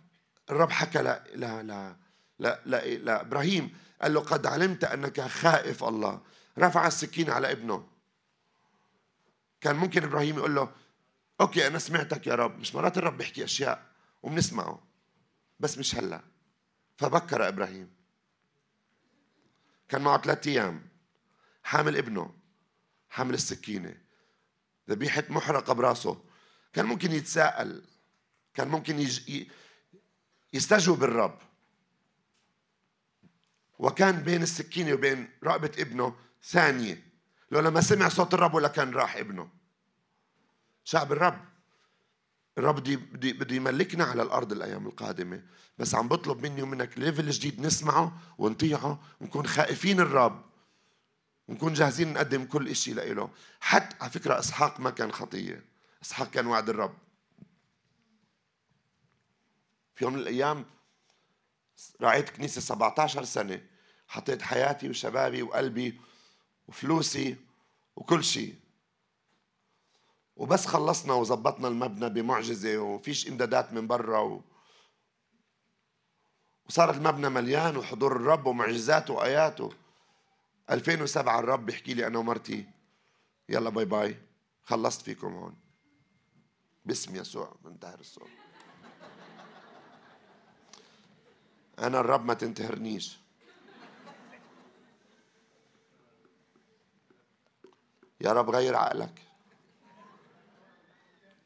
الرب 0.50 0.70
حكى 0.70 1.02
لا 1.02 1.24
لا 1.34 1.62
لا 1.62 1.96
لا, 2.38 2.60
لا, 2.66 2.86
لا 2.86 3.20
إبراهيم 3.20 3.76
قال 4.02 4.14
له 4.14 4.20
قد 4.20 4.46
علمت 4.46 4.84
أنك 4.84 5.20
خائف 5.20 5.84
الله. 5.84 6.20
رفع 6.58 6.86
السكين 6.86 7.30
على 7.30 7.52
ابنه. 7.52 7.88
كان 9.60 9.76
ممكن 9.76 10.04
إبراهيم 10.04 10.36
يقول 10.36 10.54
له 10.54 10.72
أوكي 11.40 11.66
أنا 11.66 11.78
سمعتك 11.78 12.26
يا 12.26 12.34
رب. 12.34 12.58
مش 12.58 12.74
مرات 12.74 12.98
الرب 12.98 13.16
بيحكي 13.18 13.44
أشياء 13.44 13.86
وبنسمعه. 14.22 14.82
بس 15.60 15.78
مش 15.78 15.94
هلأ. 15.94 16.20
فبكر 16.98 17.48
إبراهيم. 17.48 17.99
كان 19.90 20.02
معه 20.02 20.22
ثلاثة 20.22 20.50
أيام. 20.50 20.88
حامل 21.62 21.96
ابنه 21.96 22.34
حامل 23.08 23.34
السكينة. 23.34 23.96
ذبيحة 24.90 25.24
محرقة 25.28 25.72
براسه. 25.72 26.24
كان 26.72 26.86
ممكن 26.86 27.12
يتساءل 27.12 27.84
كان 28.54 28.68
ممكن 28.68 28.98
يج... 28.98 29.46
يستجوب 30.52 30.98
بالرب. 30.98 31.38
وكان 33.78 34.22
بين 34.22 34.42
السكينة 34.42 34.92
وبين 34.92 35.30
رقبة 35.44 35.72
ابنه 35.78 36.16
ثانية. 36.44 37.10
لو 37.50 37.60
لما 37.60 37.80
سمع 37.80 38.08
صوت 38.08 38.34
الرب 38.34 38.54
ولا 38.54 38.68
كان 38.68 38.90
راح 38.90 39.16
ابنه. 39.16 39.50
شعب 40.84 41.12
الرب. 41.12 41.49
الرب 42.58 42.76
بده 42.76 42.94
بده 42.96 43.32
بده 43.32 43.56
يملكنا 43.56 44.04
على 44.04 44.22
الأرض 44.22 44.52
الأيام 44.52 44.86
القادمة. 44.86 45.42
بس 45.78 45.94
عم 45.94 46.08
بطلب 46.08 46.46
مني 46.46 46.62
ومنك 46.62 46.98
ليفل 46.98 47.30
جديد 47.30 47.60
نسمعه 47.60 48.18
ونطيعه 48.38 49.00
ونكون 49.20 49.46
خائفين 49.46 50.00
الرب 50.00 50.44
ونكون 51.48 51.72
جاهزين 51.72 52.12
نقدم 52.12 52.44
كل 52.44 52.76
شيء 52.76 52.94
له 52.94 53.30
حتى 53.60 53.96
على 54.00 54.10
فكرة 54.10 54.38
إسحاق 54.38 54.80
ما 54.80 54.90
كان 54.90 55.12
خطية. 55.12 55.64
إسحاق 56.02 56.30
كان 56.30 56.46
وعد 56.46 56.68
الرب. 56.68 56.94
في 59.94 60.04
يوم 60.04 60.12
من 60.12 60.18
الأيام 60.18 60.64
رعيت 62.02 62.30
كنيسة 62.30 62.60
17 62.60 63.24
سنة. 63.24 63.60
حطيت 64.08 64.42
حياتي 64.42 64.88
وشبابي 64.88 65.42
وقلبي 65.42 66.00
وفلوسي 66.68 67.36
وكل 67.96 68.24
شيء. 68.24 68.54
وبس 70.36 70.66
خلصنا 70.66 71.14
وظبطنا 71.14 71.68
المبنى 71.68 72.08
بمعجزة 72.08 72.78
وفيش 72.78 73.28
إمدادات 73.28 73.72
من 73.72 73.86
برا 73.86 74.18
و... 74.20 74.42
وصار 76.68 76.90
المبنى 76.90 77.28
مليان 77.28 77.76
وحضور 77.76 78.16
الرب 78.16 78.46
ومعجزاته 78.46 79.14
وآياته 79.14 79.70
2007 80.70 81.38
الرب 81.38 81.66
بيحكي 81.66 81.94
لي 81.94 82.06
أنا 82.06 82.18
ومرتي. 82.18 82.66
يلا 83.48 83.70
باي 83.70 83.84
باي. 83.84 84.16
خلصت 84.62 85.02
فيكم 85.02 85.34
هون. 85.34 85.56
باسم 86.84 87.16
يسوع 87.16 87.56
منتهر 87.64 88.00
الصوت. 88.00 88.28
أنا 91.78 92.00
الرب 92.00 92.24
ما 92.24 92.34
تنتهرنيش. 92.34 93.18
يا 98.20 98.32
رب 98.32 98.50
غير 98.50 98.76
عقلك. 98.76 99.29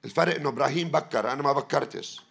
الفرق 0.05 0.35
إنه 0.35 0.49
إبراهيم 0.49 0.89
بكر 0.89 1.33
أنا 1.33 1.43
ما 1.43 1.53
بكرتش. 1.53 2.23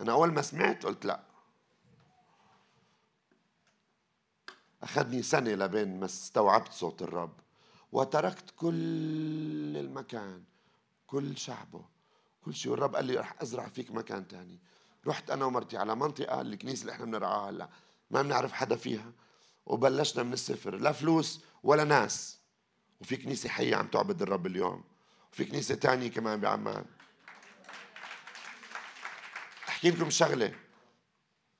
أنا 0.00 0.12
أول 0.12 0.32
ما 0.32 0.42
سمعت 0.42 0.86
قلت 0.86 1.04
لا. 1.04 1.20
أخذني 4.82 5.22
سنة 5.22 5.50
لبين 5.50 6.00
ما 6.00 6.04
استوعبت 6.04 6.72
صوت 6.72 7.02
الرب. 7.02 7.32
وتركت 7.92 8.50
كل 8.56 9.76
المكان 9.76 10.44
كل 11.06 11.36
شعبه 11.36 11.84
كل 12.44 12.54
شيء. 12.54 12.72
والرب 12.72 12.96
قال 12.96 13.04
لي 13.04 13.16
رح 13.16 13.34
أزرع 13.42 13.68
فيك 13.68 13.90
مكان 13.90 14.28
تاني. 14.28 14.58
رحت 15.06 15.30
أنا 15.30 15.44
ومرتي 15.44 15.76
على 15.76 15.94
منطقة 15.94 16.40
الكنيسة 16.40 16.80
اللي 16.80 16.92
إحنا 16.92 17.04
بنرعاها 17.04 17.50
هلأ. 17.50 17.68
ما 18.10 18.22
بنعرف 18.22 18.52
حدا 18.52 18.76
فيها. 18.76 19.12
وبلشنا 19.66 20.22
من 20.22 20.32
الصفر. 20.32 20.76
لا 20.76 20.92
فلوس 20.92 21.40
ولا 21.62 21.84
ناس. 21.84 22.38
وفي 23.00 23.16
كنيسة 23.16 23.48
حية 23.48 23.76
عم 23.76 23.86
تعبد 23.86 24.22
الرب 24.22 24.46
اليوم. 24.46 24.84
وفي 25.36 25.44
كنيسة 25.44 25.74
تانية 25.74 26.10
كمان 26.10 26.40
بعمان. 26.40 26.84
أحكي 29.68 29.90
لكم 29.90 30.10
شغلة. 30.10 30.52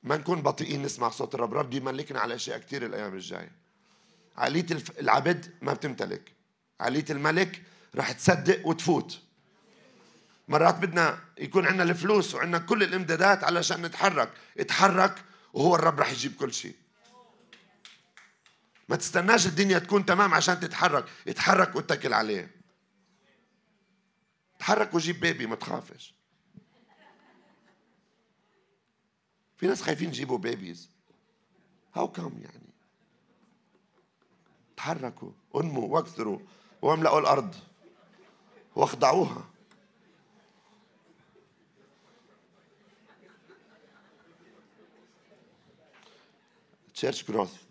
ما 0.02 0.16
نكون 0.16 0.42
بطيئين 0.42 0.82
نسمع 0.82 1.10
صوت 1.10 1.34
الرب. 1.34 1.54
رب 1.54 1.74
يملكنا 1.74 2.20
على 2.20 2.34
أشياء 2.34 2.58
كثير 2.58 2.86
الأيام 2.86 3.14
الجاية. 3.14 3.52
عقلية 4.36 4.66
العبد 5.00 5.54
ما 5.62 5.72
بتمتلك. 5.72 6.32
عقلية 6.80 7.04
الملك 7.10 7.62
رح 7.96 8.12
تصدق 8.12 8.66
وتفوت. 8.66 9.20
مرات 10.48 10.74
بدنا 10.74 11.18
يكون 11.38 11.66
عندنا 11.66 11.82
الفلوس 11.82 12.34
وعندنا 12.34 12.58
كل 12.58 12.82
الإمدادات 12.82 13.44
علشان 13.44 13.82
نتحرك. 13.82 14.32
اتحرك 14.58 15.14
وهو 15.52 15.74
الرب 15.74 16.00
رح 16.00 16.12
يجيب 16.12 16.36
كل 16.36 16.54
شيء. 16.54 16.74
ما 18.88 18.96
تستناش 18.96 19.46
الدنيا 19.46 19.78
تكون 19.78 20.06
تمام 20.06 20.34
عشان 20.34 20.60
تتحرك. 20.60 21.04
اتحرك 21.28 21.76
واتكل 21.76 22.14
عليه. 22.14 22.55
تحرك 24.66 24.94
وجيب 24.94 25.20
بيبي 25.20 25.46
ما 25.46 25.56
تخافش. 25.56 26.14
في 29.56 29.66
ناس 29.66 29.82
خايفين 29.82 30.08
يجيبوا 30.08 30.38
بيبيز 30.38 30.90
هاو 31.94 32.08
كم 32.08 32.38
يعني؟ 32.38 32.70
تحركوا 34.76 35.30
أنموا 35.56 35.88
واكثروا 35.88 36.38
واملأوا 36.82 37.20
الأرض. 37.20 37.54
واخضعوها. 38.76 39.48
تشيرش 46.94 47.24
جروث 47.24 47.65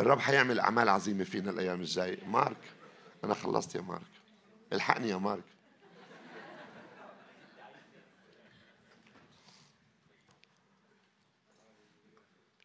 الرب 0.00 0.18
حيعمل 0.18 0.60
أعمال 0.60 0.88
عظيمة 0.88 1.24
فينا 1.24 1.50
الأيام 1.50 1.80
الجاية. 1.80 2.24
مارك 2.24 2.72
أنا 3.24 3.34
خلصت 3.34 3.74
يا 3.74 3.80
مارك. 3.80 4.06
الحقني 4.72 5.08
يا 5.08 5.16
مارك. 5.16 5.44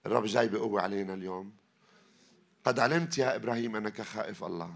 الرب 0.05 0.25
جاي 0.25 0.47
بقوة 0.47 0.81
علينا 0.81 1.13
اليوم. 1.13 1.53
قد 2.65 2.79
علمت 2.79 3.17
يا 3.17 3.35
إبراهيم 3.35 3.75
أنك 3.75 4.01
خائف 4.01 4.43
الله. 4.43 4.75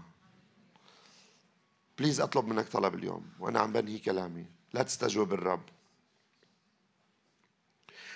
بليز 1.98 2.20
أطلب 2.20 2.44
منك 2.44 2.68
طلب 2.68 2.94
اليوم 2.94 3.32
وأنا 3.38 3.60
عم 3.60 3.72
بنهي 3.72 3.98
كلامي. 3.98 4.46
لا 4.72 4.82
تستجوب 4.82 5.32
الرب. 5.32 5.62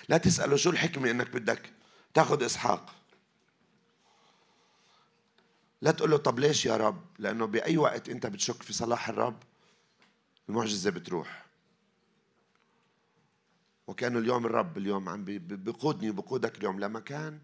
لا 0.09 0.17
تسأله 0.17 0.55
شو 0.55 0.69
الحكمة 0.69 1.11
أنك 1.11 1.29
بدك 1.29 1.73
تاخذ 2.13 2.43
إسحاق. 2.43 3.02
لا 5.83 5.91
تقول 5.91 6.11
له 6.11 6.17
طب 6.17 6.39
ليش 6.39 6.65
يا 6.65 6.77
رب؟ 6.77 7.01
لأنه 7.19 7.45
بأي 7.45 7.77
وقت 7.77 8.09
أنت 8.09 8.27
بتشك 8.27 8.63
في 8.63 8.73
صلاح 8.73 9.09
الرب 9.09 9.37
المعجزة 10.49 10.91
بتروح. 10.91 11.45
وكأنه 13.87 14.19
اليوم 14.19 14.45
الرب 14.45 14.77
اليوم 14.77 15.09
عم 15.09 15.25
بقودني 15.27 16.09
وبقودك 16.09 16.57
اليوم 16.57 16.79
لمكان 16.79 17.39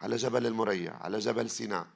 على 0.00 0.16
جبل 0.16 0.46
المريع 0.46 0.96
على 0.96 1.18
جبل 1.18 1.50
سيناء. 1.50 1.86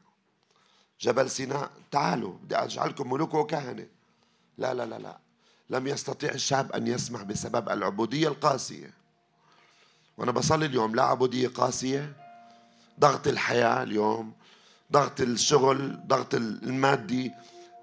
جبل 1.01 1.31
سيناء 1.31 1.71
تعالوا 1.91 2.39
بدي 2.39 2.57
أجعلكم 2.57 3.13
ملوك 3.13 3.35
وكهنة. 3.35 3.87
لا 4.59 4.75
لا 4.75 4.87
لا 4.87 4.99
لا. 4.99 5.19
لم 5.71 5.87
يستطيع 5.87 6.31
الشعب 6.31 6.73
أن 6.73 6.87
يسمع 6.87 7.23
بسبب 7.23 7.69
العبودية 7.69 8.29
القاسية. 8.29 8.95
وأنا 10.19 10.33
بصلي 10.33 10.67
اليوم 10.67 10.95
لا 10.95 11.03
عبودية 11.03 11.49
قاسية. 11.49 12.13
ضغط 13.01 13.27
الحياة 13.27 13.83
اليوم 13.83 14.33
ضغط 14.93 15.21
الشغل 15.21 16.01
ضغط 16.07 16.35
المادي 16.35 17.33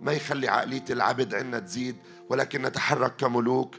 ما 0.01 0.11
يخلي 0.11 0.47
عقلية 0.47 0.85
العبد 0.89 1.35
عنا 1.35 1.59
تزيد 1.59 1.95
ولكن 2.29 2.61
نتحرك 2.61 3.15
كملوك 3.15 3.75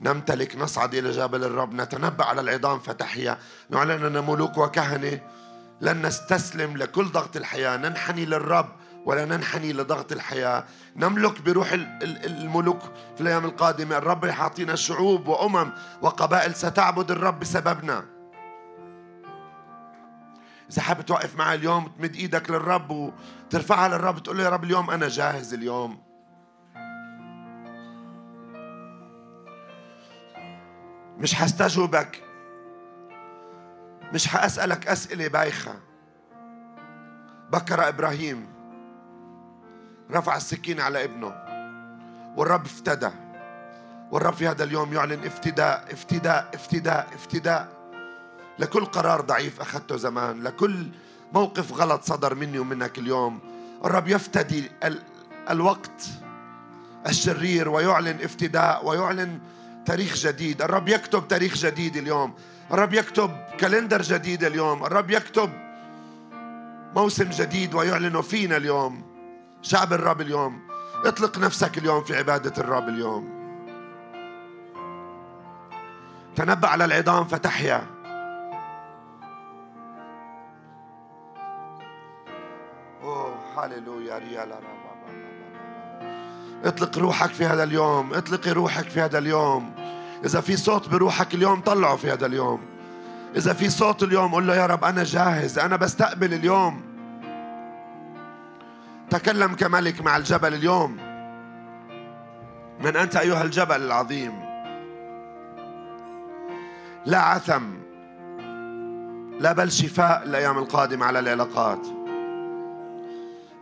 نمتلك 0.00 0.56
نصعد 0.56 0.94
إلى 0.94 1.10
جبل 1.10 1.44
الرب 1.44 1.74
نتنبأ 1.74 2.24
على 2.24 2.40
العظام 2.40 2.78
فتحيا 2.78 3.38
نعلن 3.70 4.04
أننا 4.04 4.20
ملوك 4.20 4.58
وكهنة. 4.58 5.20
لن 5.80 6.06
نستسلم 6.06 6.76
لكل 6.76 7.04
ضغط 7.04 7.36
الحياة 7.36 7.76
ننحني 7.76 8.24
للرب 8.24 8.68
ولا 9.06 9.24
ننحني 9.24 9.72
لضغط 9.72 10.12
الحياة. 10.12 10.64
نملك 10.96 11.42
بروح 11.42 11.72
الملوك 12.02 12.80
في 13.14 13.20
الأيام 13.20 13.44
القادمة. 13.44 13.96
الرب 13.98 14.24
يعطينا 14.24 14.74
شعوب 14.74 15.28
وأمم 15.28 15.72
وقبائل 16.02 16.54
ستعبد 16.54 17.10
الرب 17.10 17.40
بسببنا. 17.40 18.17
إذا 20.70 20.82
حابب 20.82 21.00
توقف 21.00 21.36
معي 21.36 21.54
اليوم 21.54 21.88
تمد 21.98 22.14
إيدك 22.14 22.50
للرب 22.50 22.90
وترفعها 22.90 23.88
للرب 23.88 24.22
تقول 24.22 24.38
له 24.38 24.44
يا 24.44 24.48
رب 24.48 24.64
اليوم 24.64 24.90
أنا 24.90 25.08
جاهز 25.08 25.54
اليوم. 25.54 26.02
مش 31.18 31.34
حستجوبك. 31.34 32.22
مش 34.12 34.26
حأسألك 34.26 34.86
أسئلة 34.86 35.28
بايخة. 35.28 35.74
بكر 37.52 37.88
إبراهيم 37.88 38.48
رفع 40.10 40.36
السكين 40.36 40.80
على 40.80 41.04
ابنه. 41.04 41.32
والرب 42.36 42.64
افتدى. 42.64 43.10
والرب 44.10 44.34
في 44.34 44.48
هذا 44.48 44.64
اليوم 44.64 44.92
يعلن 44.92 45.24
افتداء 45.24 45.92
افتداء 45.92 46.50
افتداء 46.54 47.08
افتداء. 47.14 47.77
لكل 48.58 48.84
قرار 48.84 49.20
ضعيف 49.20 49.60
أخذته 49.60 49.96
زمان 49.96 50.42
لكل 50.42 50.86
موقف 51.32 51.72
غلط 51.72 52.02
صدر 52.02 52.34
مني 52.34 52.58
ومنك 52.58 52.98
اليوم. 52.98 53.38
الرب 53.84 54.08
يفتدي 54.08 54.70
الوقت 55.50 56.08
الشرير 57.06 57.68
ويعلن 57.68 58.18
افتداء 58.22 58.86
ويعلن 58.86 59.40
تاريخ 59.86 60.16
جديد. 60.16 60.62
الرب 60.62 60.88
يكتب 60.88 61.28
تاريخ 61.28 61.54
جديد 61.54 61.96
اليوم. 61.96 62.34
الرب 62.72 62.94
يكتب 62.94 63.30
كالندر 63.58 64.02
جديد 64.02 64.44
اليوم. 64.44 64.84
الرب 64.84 65.10
يكتب 65.10 65.50
موسم 66.96 67.30
جديد 67.30 67.74
ويعلن 67.74 68.20
فينا 68.20 68.56
اليوم. 68.56 69.02
شعب 69.62 69.92
الرب 69.92 70.20
اليوم 70.20 70.60
اطلق 71.04 71.38
نفسك 71.38 71.78
اليوم 71.78 72.04
في 72.04 72.16
عبادة 72.16 72.52
الرب 72.58 72.88
اليوم. 72.88 73.38
تنبأ 76.36 76.68
على 76.68 76.84
العظام 76.84 77.24
فتحيا. 77.24 77.97
هللويا 83.64 84.18
ريال 84.18 84.52
اطلق 86.64 86.98
روحك 86.98 87.30
في 87.30 87.44
هذا 87.44 87.62
اليوم 87.62 88.14
اطلقي 88.14 88.50
روحك 88.50 88.88
في 88.88 89.00
هذا 89.00 89.18
اليوم. 89.18 89.74
إذا 90.24 90.40
في 90.40 90.56
صوت 90.56 90.88
بروحك 90.88 91.34
اليوم 91.34 91.60
طلعه 91.60 91.96
في 91.96 92.12
هذا 92.12 92.26
اليوم. 92.26 92.60
إذا 93.36 93.52
في 93.52 93.70
صوت 93.70 94.02
اليوم 94.02 94.34
قل 94.34 94.46
له 94.46 94.56
يا 94.56 94.66
رب 94.66 94.84
أنا 94.84 95.04
جاهز 95.04 95.58
أنا 95.58 95.76
بستقبل 95.76 96.34
اليوم. 96.34 96.82
تكلم 99.10 99.54
كملك 99.54 100.00
مع 100.00 100.16
الجبل 100.16 100.54
اليوم. 100.54 100.96
من 102.80 102.96
أنت 102.96 103.16
أيها 103.16 103.42
الجبل 103.42 103.82
العظيم. 103.82 104.32
لا 107.06 107.18
عثم 107.18 107.62
لا 109.40 109.52
بل 109.52 109.70
شفاء 109.72 110.22
الأيام 110.22 110.58
القادمة 110.58 111.06
على 111.06 111.18
العلاقات. 111.18 111.97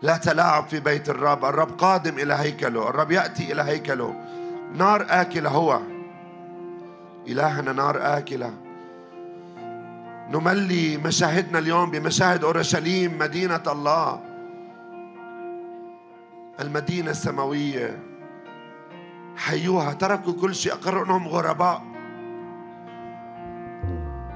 لا 0.03 0.17
تلاعب 0.17 0.69
في 0.69 0.81
بيت 0.81 1.09
الرب. 1.09 1.45
الرب 1.45 1.71
قادم 1.79 2.19
إلى 2.19 2.35
هيكله 2.35 2.89
الرب 2.89 3.13
يأتي 3.13 3.53
إلى 3.53 3.63
هيكله 3.63 4.15
نار 4.75 5.07
آكلة 5.09 5.51
هو. 5.51 5.81
إلهنا 7.29 7.73
نار 7.73 8.19
آكلة. 8.19 8.55
نملي 10.31 10.97
مشاهدنا 10.97 11.59
اليوم 11.59 11.91
بمشاهد 11.91 12.45
أورشليم 12.45 13.19
مدينة 13.19 13.63
الله. 13.67 14.21
المدينة 16.61 17.11
السماوية. 17.11 17.99
حيوها. 19.37 19.93
تركوا 19.93 20.33
كل 20.33 20.55
شيء. 20.55 20.73
أقروا 20.73 21.05
أنهم 21.05 21.29
غرباء. 21.29 21.83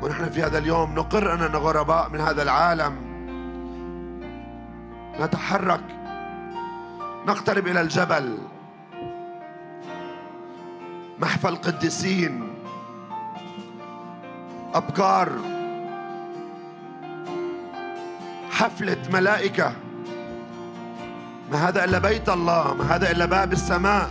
ونحن 0.03 0.31
في 0.31 0.43
هذا 0.43 0.59
اليوم 0.59 0.95
نقر 0.95 1.35
أننا 1.35 1.59
غرباء 1.59 2.09
من 2.09 2.21
هذا 2.21 2.43
العالم. 2.43 3.10
نتحرك. 5.21 5.81
نقترب 7.27 7.67
إلى 7.67 7.81
الجبل. 7.81 8.39
محفى 11.21 11.49
القديسين 11.49 12.55
أبكار. 14.75 15.29
حفلة 18.51 18.97
ملائكة. 19.13 19.73
ما 21.53 21.69
هذا 21.69 21.85
إلا 21.85 21.99
بيت 21.99 22.29
الله؟ 22.29 22.75
ما 22.75 22.97
هذا 22.97 23.11
إلا 23.11 23.25
باب 23.25 23.53
السماء؟ 23.53 24.11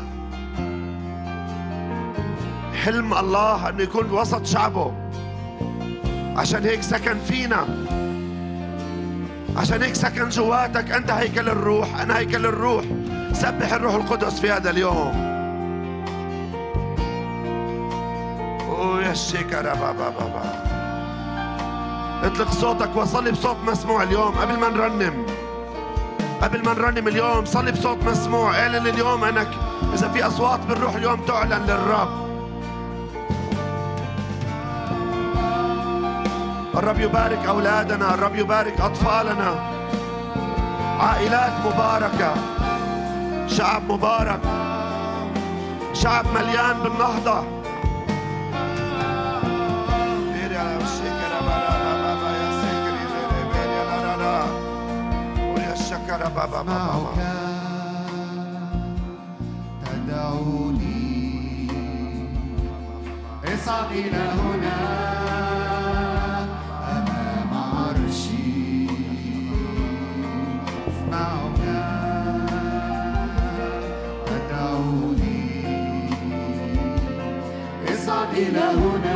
حلم 2.83 3.13
الله 3.13 3.69
أنه 3.69 3.83
يكون 3.83 4.11
وسط 4.11 4.45
شعبه. 4.45 4.93
عشان 6.37 6.63
هيك 6.63 6.81
سكن 6.81 7.19
فينا. 7.19 7.67
عشان 9.59 9.81
هيك 9.81 9.95
سكن 9.95 10.29
جواتك. 10.29 10.91
أنت 10.91 11.11
هيكل 11.11 11.49
الروح. 11.49 11.99
أنا 12.01 12.17
هيكل 12.17 12.45
الروح. 12.45 12.83
سبح 13.33 13.73
الروح 13.73 13.93
القدس 13.93 14.39
في 14.39 14.51
هذا 14.51 14.69
اليوم. 14.69 15.29
يا 19.03 19.11
الشكرة 19.11 19.73
بابا 19.73 20.09
بابا 20.09 20.63
اطلق 22.23 22.51
صوتك 22.51 22.95
وصلي 22.95 23.31
بصوت 23.31 23.57
مسموع 23.67 24.03
اليوم. 24.03 24.31
قبل 24.31 24.59
ما 24.59 24.69
نرنم. 24.69 25.25
قبل 26.41 26.65
ما 26.65 26.73
نرنم 26.73 27.07
اليوم 27.07 27.45
صلي 27.45 27.71
بصوت 27.71 28.03
مسموع. 28.03 28.59
اعلن 28.59 28.87
اليوم 28.87 29.23
أنك 29.23 29.49
إذا 29.93 30.09
في 30.09 30.27
أصوات 30.27 30.59
بالروح 30.59 30.95
اليوم 30.95 31.21
تعلن 31.21 31.65
للرب. 31.67 32.28
الرب 36.79 36.99
يبارك 36.99 37.45
أولادنا 37.45 38.13
الرب 38.13 38.35
يبارك 38.35 38.81
أطفالنا. 38.81 39.55
عائلات 40.99 41.53
مباركة. 41.65 42.33
شعب 43.47 43.91
مبارك. 43.91 44.39
شعب 45.93 46.25
مليان 46.35 46.79
بالنهضة. 46.83 47.59
أسمعك 55.73 57.19
تدعوني. 59.85 61.67
اصعد 63.43 63.91
إلى 63.91 64.17
هنا. 64.17 64.98
اصعد 78.47 79.08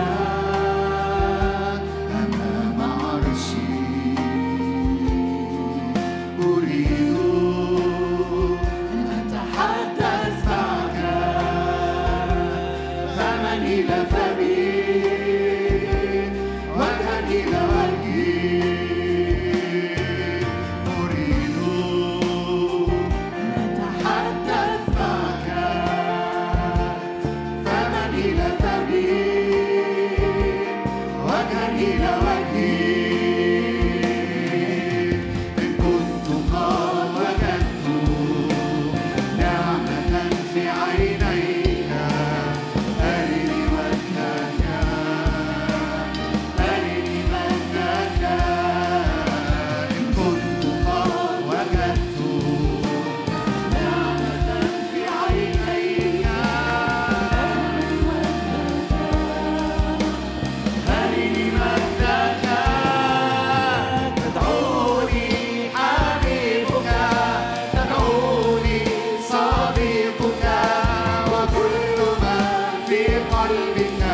not 73.49 73.77
even 73.77 73.99
now. 73.99 74.12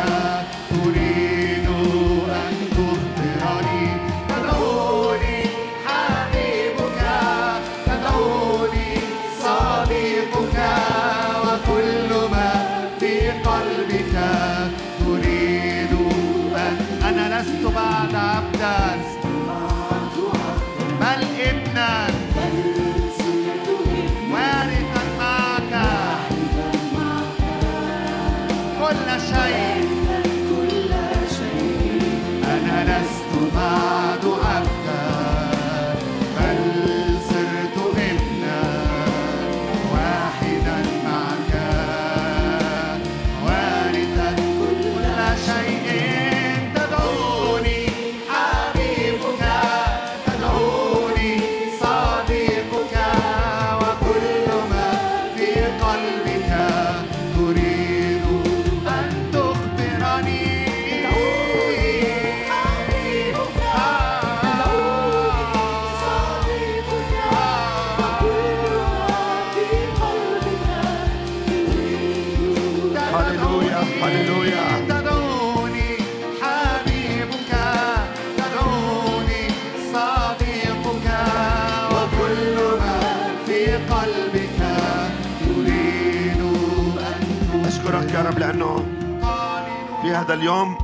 هذا 90.29 90.37
اليوم 90.37 90.77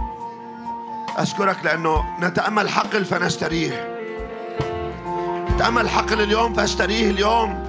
أشكرك 1.17 1.57
لأنه 1.63 2.03
نتأمل 2.19 2.69
حقل 2.69 3.05
فنشتريه. 3.05 3.97
نتأمل 5.49 5.89
حقل 5.89 6.21
اليوم 6.21 6.53
فأشتريه 6.53 7.11
اليوم. 7.11 7.63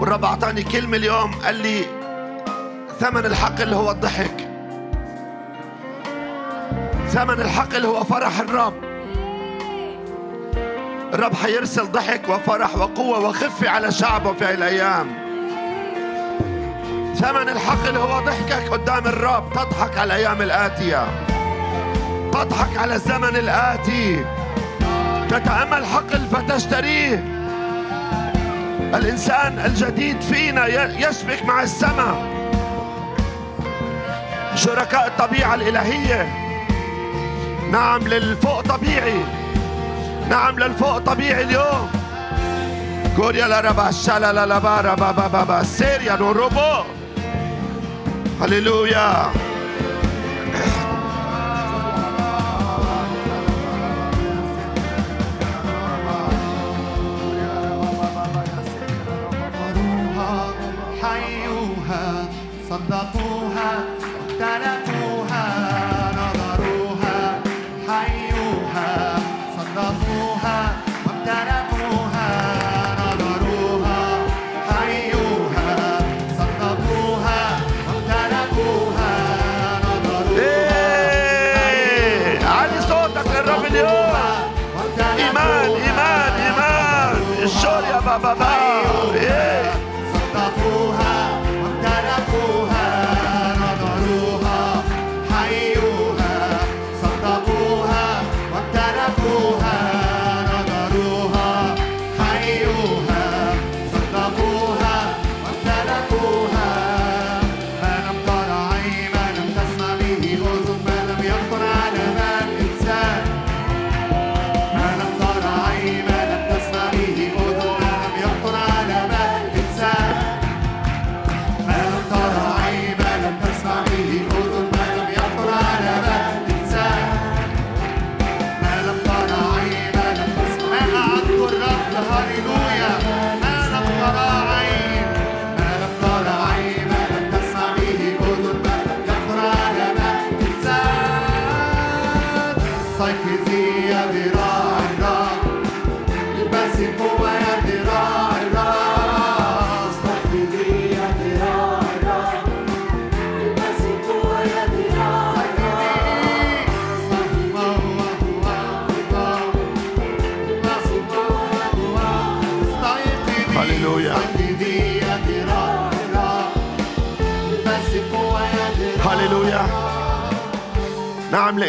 والرب 0.00 0.24
أعطاني 0.24 0.62
كلمة 0.62 0.96
اليوم 0.96 1.34
قال 1.44 1.54
لي 1.54 1.84
ثمن 3.00 3.26
الحقل 3.26 3.74
هو 3.74 3.90
الضحك. 3.90 4.48
ثمن 7.08 7.40
الحقل 7.40 7.86
هو 7.86 8.04
فرح 8.04 8.40
الرب. 8.40 8.74
الرب 11.14 11.34
حيرسل 11.34 11.92
ضحك 11.92 12.28
وفرح 12.28 12.76
وقوة 12.76 13.18
وخفة 13.18 13.70
على 13.70 13.92
شعبه 13.92 14.32
في 14.32 14.44
هذه 14.44 14.54
الأيام. 14.54 15.29
ثمن 17.20 17.48
الحقل 17.48 17.96
هو 17.96 18.20
ضحكك 18.20 18.68
قدام 18.72 19.06
الرب. 19.06 19.52
تضحك 19.52 19.98
على 19.98 20.04
الأيام 20.04 20.42
الآتية. 20.42 21.06
تضحك 22.32 22.76
على 22.76 22.94
الزمن 22.94 23.36
الآتي. 23.36 24.24
تتأمل 25.30 25.86
حقل 25.86 26.26
فتشتريه. 26.32 27.24
الإنسان 28.94 29.58
الجديد 29.66 30.20
فينا 30.20 30.66
يشبك 31.08 31.44
مع 31.44 31.62
السماء. 31.62 32.16
شركاء 34.54 35.06
الطبيعة 35.06 35.54
الإلهية. 35.54 36.28
نعم 37.72 38.08
للفوق 38.08 38.60
طبيعي. 38.60 39.20
نعم 40.30 40.58
للفوق 40.58 40.98
طبيعي 40.98 41.42
اليوم. 41.42 41.90
كوريا 43.16 43.48
لا 43.48 43.60
ربا 43.60 43.90
شالا 43.90 44.32
لا 44.32 44.46
لا 44.46 44.58
با 44.58 44.80
ربا 44.80 45.12
با 45.12 45.28
با 45.28 45.44
با 45.44 45.62
سيريا 45.62 46.16
نو 46.16 46.32
روبو 46.32 46.99
هللويا 48.40 49.32
صدقوها 62.70 63.84
امتلكوها 64.20 64.89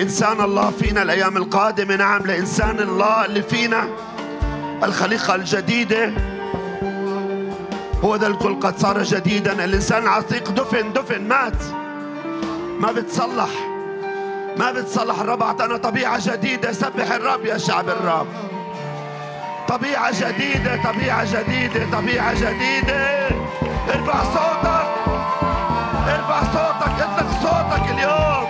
لإنسان 0.01 0.41
الله 0.41 0.71
فينا 0.71 1.01
الأيام 1.01 1.37
القادمة. 1.37 1.95
نعم 1.95 2.21
لإنسان 2.21 2.79
الله 2.79 3.25
اللي 3.25 3.41
فينا 3.41 3.87
الخليقة 4.83 5.35
الجديدة. 5.35 6.11
هو 8.03 8.15
ذا 8.15 8.27
الكل 8.27 8.59
قد 8.59 8.79
صار 8.79 9.03
جديدا. 9.03 9.65
الإنسان 9.65 10.03
العتيق 10.03 10.49
دفن 10.49 10.93
دفن 10.93 11.27
مات. 11.27 11.63
ما 12.79 12.91
بتصلح 12.91 13.49
ما 14.57 14.71
بتصلح. 14.71 15.19
الرب 15.19 15.43
أعطانا 15.43 15.77
طبيعة 15.77 16.19
جديدة. 16.31 16.71
سبح 16.71 17.11
الرب 17.11 17.45
يا 17.45 17.57
شعب 17.57 17.89
الرب. 17.89 18.27
طبيعة 19.67 20.11
جديدة 20.21 20.83
طبيعة 20.83 21.25
جديدة 21.25 21.91
طبيعة 21.91 22.33
جديدة. 22.33 23.29
ارفع 23.93 24.23
صوتك 24.23 24.87
ارفع 26.07 26.43
صوتك 26.43 27.01
اطلق 27.01 27.31
صوتك 27.41 27.91
اليوم. 27.91 28.40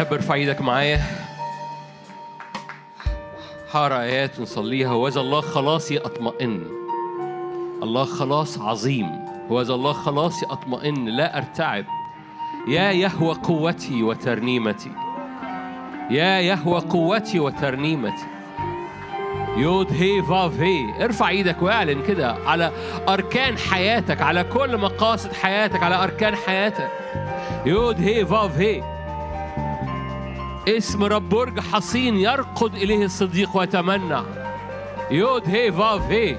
تحب 0.00 0.12
ارفع 0.12 0.34
إيدك 0.34 0.60
معايا؟ 0.60 1.00
هقرا 3.72 4.00
آيات 4.00 4.40
نصليها. 4.40 4.92
وهذا 4.92 5.20
الله 5.20 5.40
خلاصي 5.40 5.98
اطمئن 5.98 6.66
الله 7.82 8.04
خلاص 8.04 8.58
عظيم. 8.58 9.10
وهذا 9.48 9.74
الله 9.74 9.92
خلاصي 9.92 10.46
اطمئن 10.46 11.04
لا 11.04 11.38
أرتعب. 11.38 11.84
يا 12.68 12.90
يهوى 12.90 13.34
قوتي 13.34 14.02
وترنيمتي. 14.02 14.90
يا 16.10 16.40
يهوى 16.40 16.80
قوتي 16.80 17.40
وترنيمتي. 17.40 18.26
يود 19.56 19.92
هي 19.92 20.22
فاف 20.22 20.60
هي 20.60 21.04
ارفع 21.04 21.28
إيدك 21.28 21.62
واعلن 21.62 22.02
كده 22.02 22.36
على 22.46 22.72
أركان 23.08 23.58
حياتك 23.58 24.22
على 24.22 24.44
كل 24.44 24.76
مقاصد 24.76 25.32
حياتك 25.32 25.82
على 25.82 26.04
أركان 26.04 26.34
حياتك. 26.36 26.90
يود 27.66 28.00
هي 28.00 28.26
فاف 28.26 28.58
هي 28.58 28.89
اسم 30.76 31.04
رب 31.04 31.28
برج 31.28 31.60
حصين 31.60 32.16
يرقد 32.16 32.74
إليه 32.74 33.04
الصديق 33.04 33.56
ويتمنى. 33.56 34.22
يود 35.10 35.48
هي 35.48 35.72
فاف 35.72 36.02
هي. 36.10 36.36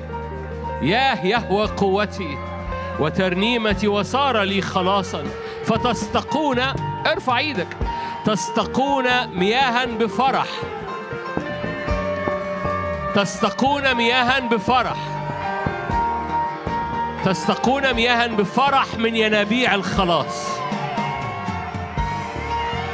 ياه 0.82 1.26
يهوى 1.26 1.68
قوتي 1.68 2.38
وترنيمتي 3.00 3.88
وصار 3.88 4.42
لي 4.42 4.62
خلاصا. 4.62 5.24
فتستقون 5.66 6.60
ارفع 7.08 7.38
إيدك. 7.38 7.68
تستقون 8.26 9.28
مياها 9.28 9.86
بفرح. 9.86 10.48
تستقون 13.16 13.94
مياها 13.94 14.40
بفرح. 14.40 14.98
تستقون 17.26 17.94
مياها 17.94 18.28
بفرح 18.28 18.96
من 18.98 19.16
ينابيع 19.16 19.76
الخلاص. 19.76 20.51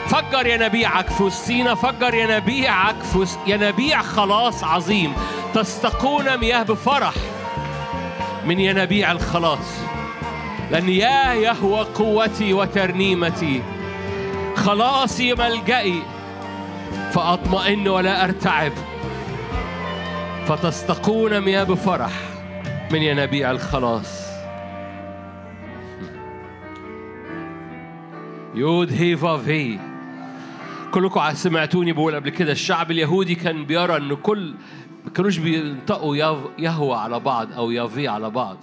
فجر 0.08 0.48
ينابيعك 0.48 1.10
في 1.10 1.24
وسطينا 1.24 1.76
فجر 1.76 2.14
ينابيعك 2.14 2.96
في 3.02 3.28
ينابيع 3.48 4.02
خلاص 4.02 4.64
عظيم. 4.64 5.14
تستقون 5.54 6.38
مياه 6.38 6.64
بفرح 6.64 7.14
من 8.46 8.60
ينابيع 8.60 9.12
الخلاص. 9.12 9.80
لأن 10.72 10.90
يا 10.90 11.34
يهوى 11.34 11.80
قوتي 11.80 12.54
وترنيمتي. 12.54 13.62
خلاصي 14.56 15.34
ملجئي 15.34 16.02
فأطمئن 17.12 17.88
ولا 17.88 18.24
أرتعب. 18.24 18.72
فتستقون 20.48 21.42
مياه 21.42 21.64
بفرح 21.64 22.12
من 22.92 23.02
ينابيع 23.02 23.52
الخلاص. 23.52 24.28
يود 28.56 28.94
هي 28.94 29.18
فاف 29.18 29.48
هي 29.48 29.87
كلكم 30.92 31.34
سمعتوني 31.34 31.92
بقول 31.92 32.16
قبل 32.16 32.30
كده 32.30 32.52
الشعب 32.52 32.92
اليهودي 32.92 33.36
كان 33.36 33.66
بيرى 33.66 33.98
إن 33.98 34.16
كل 34.16 34.54
ما 35.06 35.12
كانوش 35.12 35.38
بينطقوا 35.38 36.16
يهوى 36.60 36.98
على 36.98 37.20
بعض 37.20 37.54
أو 37.54 37.72
يافي 37.72 38.08
على 38.08 38.30
بعض. 38.30 38.58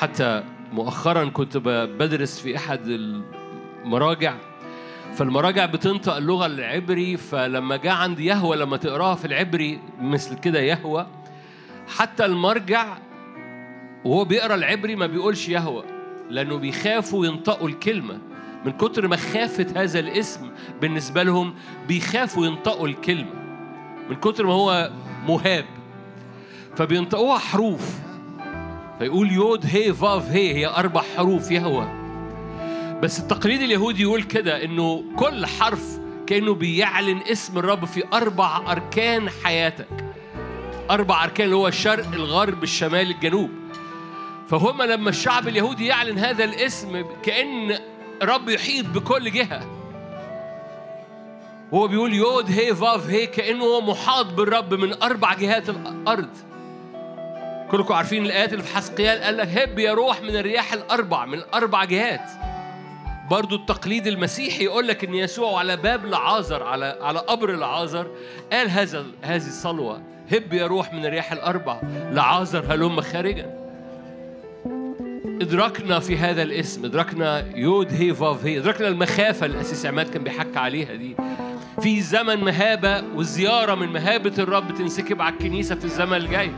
حتى 0.00 0.44
مؤخرا 0.72 1.24
كنت 1.24 1.56
بدرس 1.56 2.40
في 2.40 2.56
أحد 2.56 2.80
المراجع 3.84 4.34
فالمراجع 5.14 5.66
بتنطق 5.66 6.16
اللغة 6.16 6.46
العبري 6.46 7.16
فلما 7.16 7.76
جاء 7.76 7.94
عند 7.94 8.20
يهوى 8.20 8.56
لما 8.56 8.76
تقراها 8.76 9.14
في 9.14 9.24
العبري 9.24 9.80
مثل 10.00 10.38
كده 10.38 10.60
يهوى 10.60 11.06
حتى 11.96 12.24
المرجع 12.24 12.98
وهو 14.04 14.24
بيقرأ 14.24 14.54
العبري 14.54 14.96
ما 14.96 15.06
بيقولش 15.06 15.48
يهوى 15.48 15.84
لأنه 16.30 16.56
بيخافوا 16.56 17.26
ينطقوا 17.26 17.68
الكلمة. 17.68 18.18
من 18.64 18.72
كتر 18.72 19.08
مخافه 19.08 19.66
هذا 19.76 19.98
الاسم 19.98 20.50
بالنسبة 20.80 21.22
لهم 21.22 21.54
بيخافوا 21.88 22.46
ينطقوا 22.46 22.88
الكلمة. 22.88 23.34
من 24.10 24.16
كتر 24.16 24.46
ما 24.46 24.52
هو 24.52 24.90
مهاب 25.28 25.64
فبينطقوها 26.76 27.38
حروف. 27.38 27.98
فيقول 28.98 29.32
يود 29.32 29.66
هي 29.66 29.94
فاف 29.94 30.30
هي 30.30 30.54
هي 30.54 30.66
أربع 30.66 31.02
حروف 31.16 31.50
يهوى 31.50 31.88
بس 33.02 33.20
التقليد 33.20 33.62
اليهودي 33.62 34.02
يقول 34.02 34.22
كده 34.22 34.64
إنه 34.64 35.04
كل 35.16 35.46
حرف 35.46 36.00
كأنه 36.26 36.54
بيعلن 36.54 37.20
اسم 37.32 37.58
الرب 37.58 37.84
في 37.84 38.02
أربع 38.12 38.72
أركان 38.72 39.30
حياتك. 39.44 40.04
أربع 40.90 41.24
أركان 41.24 41.44
اللي 41.44 41.56
هو 41.56 41.68
الشرق 41.68 42.12
الغرب 42.12 42.62
الشمال 42.62 43.10
الجنوب. 43.10 43.50
فهم 44.48 44.82
لما 44.82 45.10
الشعب 45.10 45.48
اليهودي 45.48 45.86
يعلن 45.86 46.18
هذا 46.18 46.44
الاسم 46.44 47.04
كأن 47.22 47.78
رب 48.22 48.48
يحيط 48.48 48.86
بكل 48.86 49.30
جهة. 49.30 49.60
هو 51.74 51.88
بيقول 51.88 52.14
يود 52.14 52.50
هي 52.50 52.74
فاف 52.74 53.06
هي 53.06 53.26
كأنه 53.26 53.64
هو 53.64 53.80
محاط 53.80 54.26
بالرب 54.26 54.74
من 54.74 55.02
أربع 55.02 55.34
جهات 55.34 55.68
الأرض. 55.68 56.28
كلكم 57.70 57.94
عارفين 57.94 58.26
الآيات 58.26 58.52
اللي 58.52 58.64
في 58.64 58.76
حسقيال 58.76 59.22
قال 59.22 59.36
لك 59.36 59.48
هب 59.48 59.78
يا 59.78 59.94
روح 59.94 60.22
من 60.22 60.36
الرياح 60.36 60.72
الأربع 60.72 61.24
من 61.24 61.42
أربع 61.54 61.84
جهات. 61.84 62.30
برضو 63.30 63.56
التقليد 63.56 64.06
المسيحي 64.06 64.64
يقول 64.64 64.88
لك 64.88 65.04
إن 65.04 65.14
يسوع 65.14 65.58
على 65.58 65.76
باب 65.76 66.06
لعازر 66.06 66.62
على 66.62 66.98
على 67.00 67.18
قبر 67.18 67.56
لعازر 67.56 68.06
قال 68.52 68.70
هذا 68.70 69.06
هذه 69.22 69.46
الصلوة 69.46 70.02
هب 70.32 70.52
يا 70.52 70.66
روح 70.66 70.92
من 70.92 71.06
الرياح 71.06 71.32
الأربع 71.32 71.80
لعازر 72.10 72.74
هلم 72.74 73.00
خارجا. 73.00 73.57
ادركنا 75.42 75.98
في 75.98 76.16
هذا 76.16 76.42
الاسم 76.42 76.84
ادركنا 76.84 77.56
يود 77.56 77.92
هي 77.92 78.14
فاف 78.14 78.44
هي 78.44 78.58
ادركنا 78.58 78.88
المخافة 78.88 79.46
اللي 79.46 79.56
الاسيس 79.56 79.86
عماد 79.86 80.10
كان 80.10 80.24
بيحكي 80.24 80.58
عليها 80.58 80.94
دي. 80.94 81.16
في 81.82 82.00
زمن 82.00 82.44
مهابة 82.44 83.02
وزيارة 83.14 83.74
من 83.74 83.88
مهابة 83.92 84.32
الرب 84.38 84.74
تنسكب 84.74 85.22
على 85.22 85.34
الكنيسة 85.34 85.74
في 85.74 85.84
الزمن 85.84 86.16
الجاي. 86.16 86.50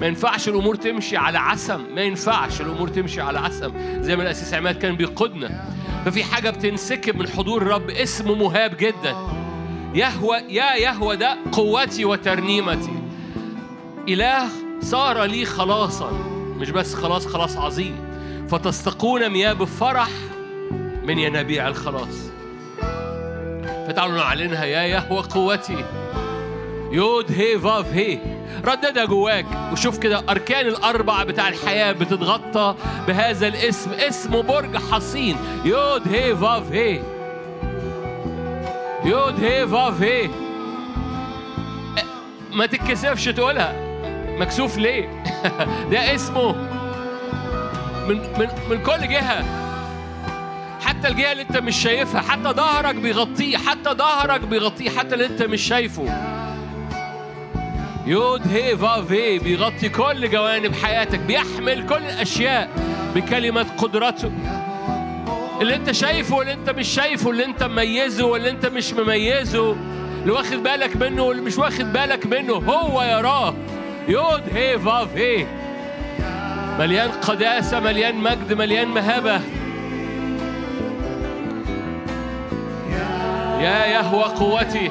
ما 0.00 0.06
ينفعش 0.06 0.48
الأمور 0.48 0.74
تمشي 0.74 1.16
على 1.16 1.38
عسم 1.38 1.80
ما 1.94 2.02
ينفعش 2.02 2.60
الأمور 2.60 2.88
تمشي 2.88 3.20
على 3.20 3.38
عسم 3.38 3.72
زي 4.00 4.16
ما 4.16 4.22
الأسيس 4.22 4.54
عماد 4.54 4.78
كان 4.78 4.96
بيقودنا. 4.96 5.64
ففي 6.04 6.24
حاجة 6.24 6.50
بتنسكب 6.50 7.16
من 7.16 7.28
حضور 7.28 7.62
الرب 7.62 7.90
اسمه 7.90 8.34
مهاب 8.34 8.76
جدا. 8.76 9.16
يهوى 9.94 10.36
يا 10.36 10.74
يهوى 10.74 11.16
ده 11.16 11.36
قوتي 11.52 12.04
وترنيمتي. 12.04 12.92
إله 14.08 14.48
صار 14.80 15.24
لي 15.24 15.44
خلاصا 15.44 16.10
مش 16.56 16.70
بس 16.70 16.94
خلاص 16.94 17.26
خلاص 17.26 17.56
عظيم. 17.56 18.07
فتستقون 18.50 19.28
مياه 19.28 19.52
بفرح 19.52 20.08
من 21.04 21.18
ينابيع 21.18 21.68
الخلاص. 21.68 22.30
فتعالوا 23.88 24.16
نعلنها 24.16 24.64
يا 24.64 24.82
يهوى 24.82 25.22
قوتي 25.22 25.84
يود 26.92 27.32
هي 27.32 27.58
فاف 27.58 27.92
هي. 27.92 28.18
رددها 28.64 29.04
جواك 29.04 29.46
وشوف 29.72 29.98
كده 29.98 30.22
أركان 30.28 30.66
الأربع 30.66 31.24
بتاع 31.24 31.48
الحياة 31.48 31.92
بتتغطى 31.92 32.74
بهذا 33.06 33.48
الاسم. 33.48 33.90
اسمه 33.92 34.42
برج 34.42 34.76
حصين. 34.76 35.36
يود 35.64 36.08
هي 36.08 36.36
فاف 36.36 36.72
هي. 36.72 37.00
يود 39.04 39.44
هي 39.44 39.68
فاف 39.68 40.02
هي. 40.02 40.28
ما 42.52 42.66
تتكسفش 42.66 43.24
تقولها. 43.24 43.74
مكسوف 44.38 44.78
ليه؟ 44.78 45.24
ده 45.90 46.14
اسمه 46.14 46.77
من 48.08 48.16
من 48.38 48.48
من 48.70 48.82
كل 48.82 49.08
جهة. 49.08 49.44
حتى 50.80 51.08
الجهة 51.08 51.32
اللي 51.32 51.42
انت 51.42 51.56
مش 51.56 51.76
شايفها 51.82 52.20
حتى 52.20 52.48
ظهرك 52.48 52.94
بيغطيه 52.94 53.56
حتى 53.56 53.90
ظهرك 53.90 54.40
بيغطيه 54.40 54.90
حتى 54.90 55.14
اللي 55.14 55.26
انت 55.26 55.42
مش 55.42 55.62
شايفه. 55.62 56.04
يود 58.06 58.42
هي 58.52 58.76
فاف 58.76 59.12
هي 59.12 59.38
بيغطي 59.38 59.88
كل 59.88 60.30
جوانب 60.30 60.74
حياتك 60.74 61.18
بيحمل 61.18 61.86
كل 61.86 61.94
الأشياء 61.96 62.68
بكلمة 63.14 63.66
قدرته. 63.78 64.32
اللي 65.60 65.74
انت 65.74 65.90
شايفه 65.90 66.36
واللي 66.36 66.52
انت 66.52 66.70
مش 66.70 66.88
شايفه 66.88 67.30
اللي 67.30 67.44
انت 67.44 67.62
مميزه 67.62 68.24
واللي 68.26 68.50
انت 68.50 68.66
مش 68.66 68.92
مميزه 68.92 69.76
اللي 70.22 70.32
واخد 70.32 70.62
بالك 70.62 70.96
منه 70.96 71.22
واللي 71.22 71.42
مش 71.42 71.58
واخد 71.58 71.92
بالك 71.92 72.26
منه 72.26 72.54
هو 72.54 73.02
يراه 73.02 73.54
يود 74.08 74.42
هي 74.54 74.78
فاف 74.78 75.16
هي 75.16 75.46
مليان 76.78 77.10
قداسة 77.10 77.80
مليان 77.80 78.14
مجد 78.14 78.52
مليان 78.52 78.88
مهابة. 78.88 79.40
يا 83.60 83.86
يهوى 83.86 84.24
قوتي. 84.24 84.90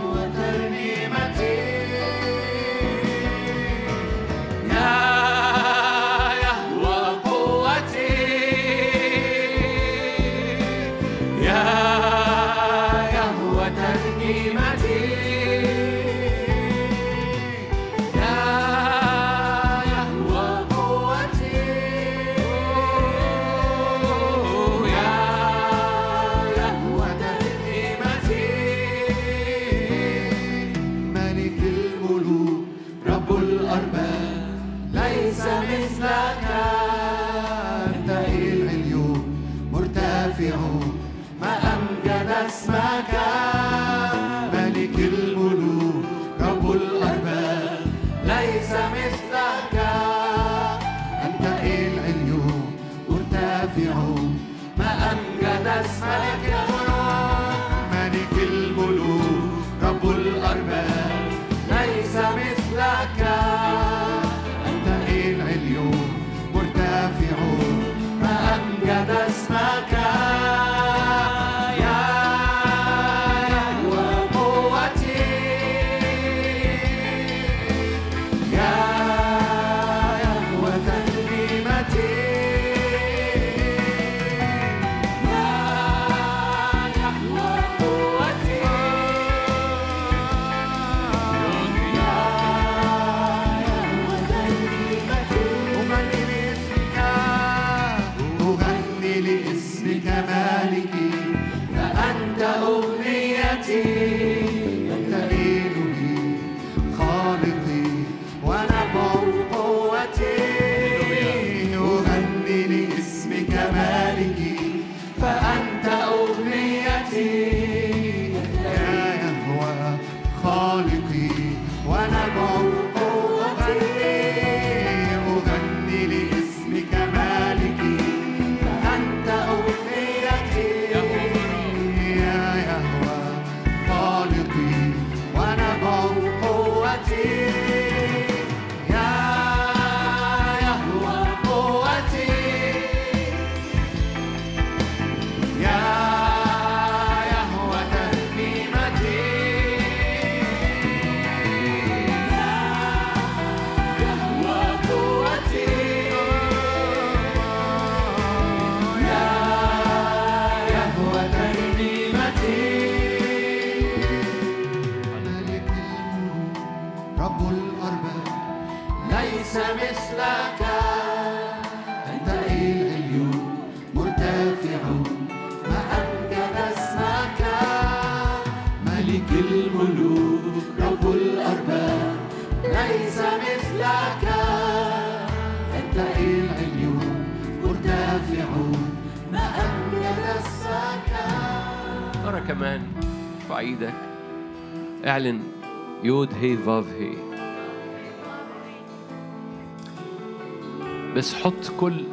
بس 201.18 201.34
حط 201.34 201.72
كل 201.80 202.03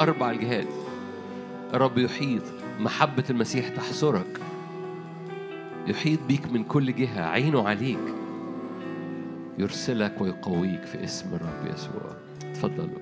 أربع 0.00 0.30
الجهات 0.30 0.66
الرب 1.74 1.98
يحيط 1.98 2.42
محبة 2.80 3.24
المسيح 3.30 3.68
تحصرك. 3.68 4.40
يحيط 5.86 6.18
بيك 6.28 6.52
من 6.52 6.64
كل 6.64 6.94
جهة 6.94 7.22
عينه 7.22 7.68
عليك. 7.68 8.14
يرسلك 9.58 10.20
ويقويك 10.20 10.84
في 10.84 11.04
اسم 11.04 11.34
الرب 11.34 11.74
يسوع. 11.74 12.16
تفضلوا. 12.54 12.99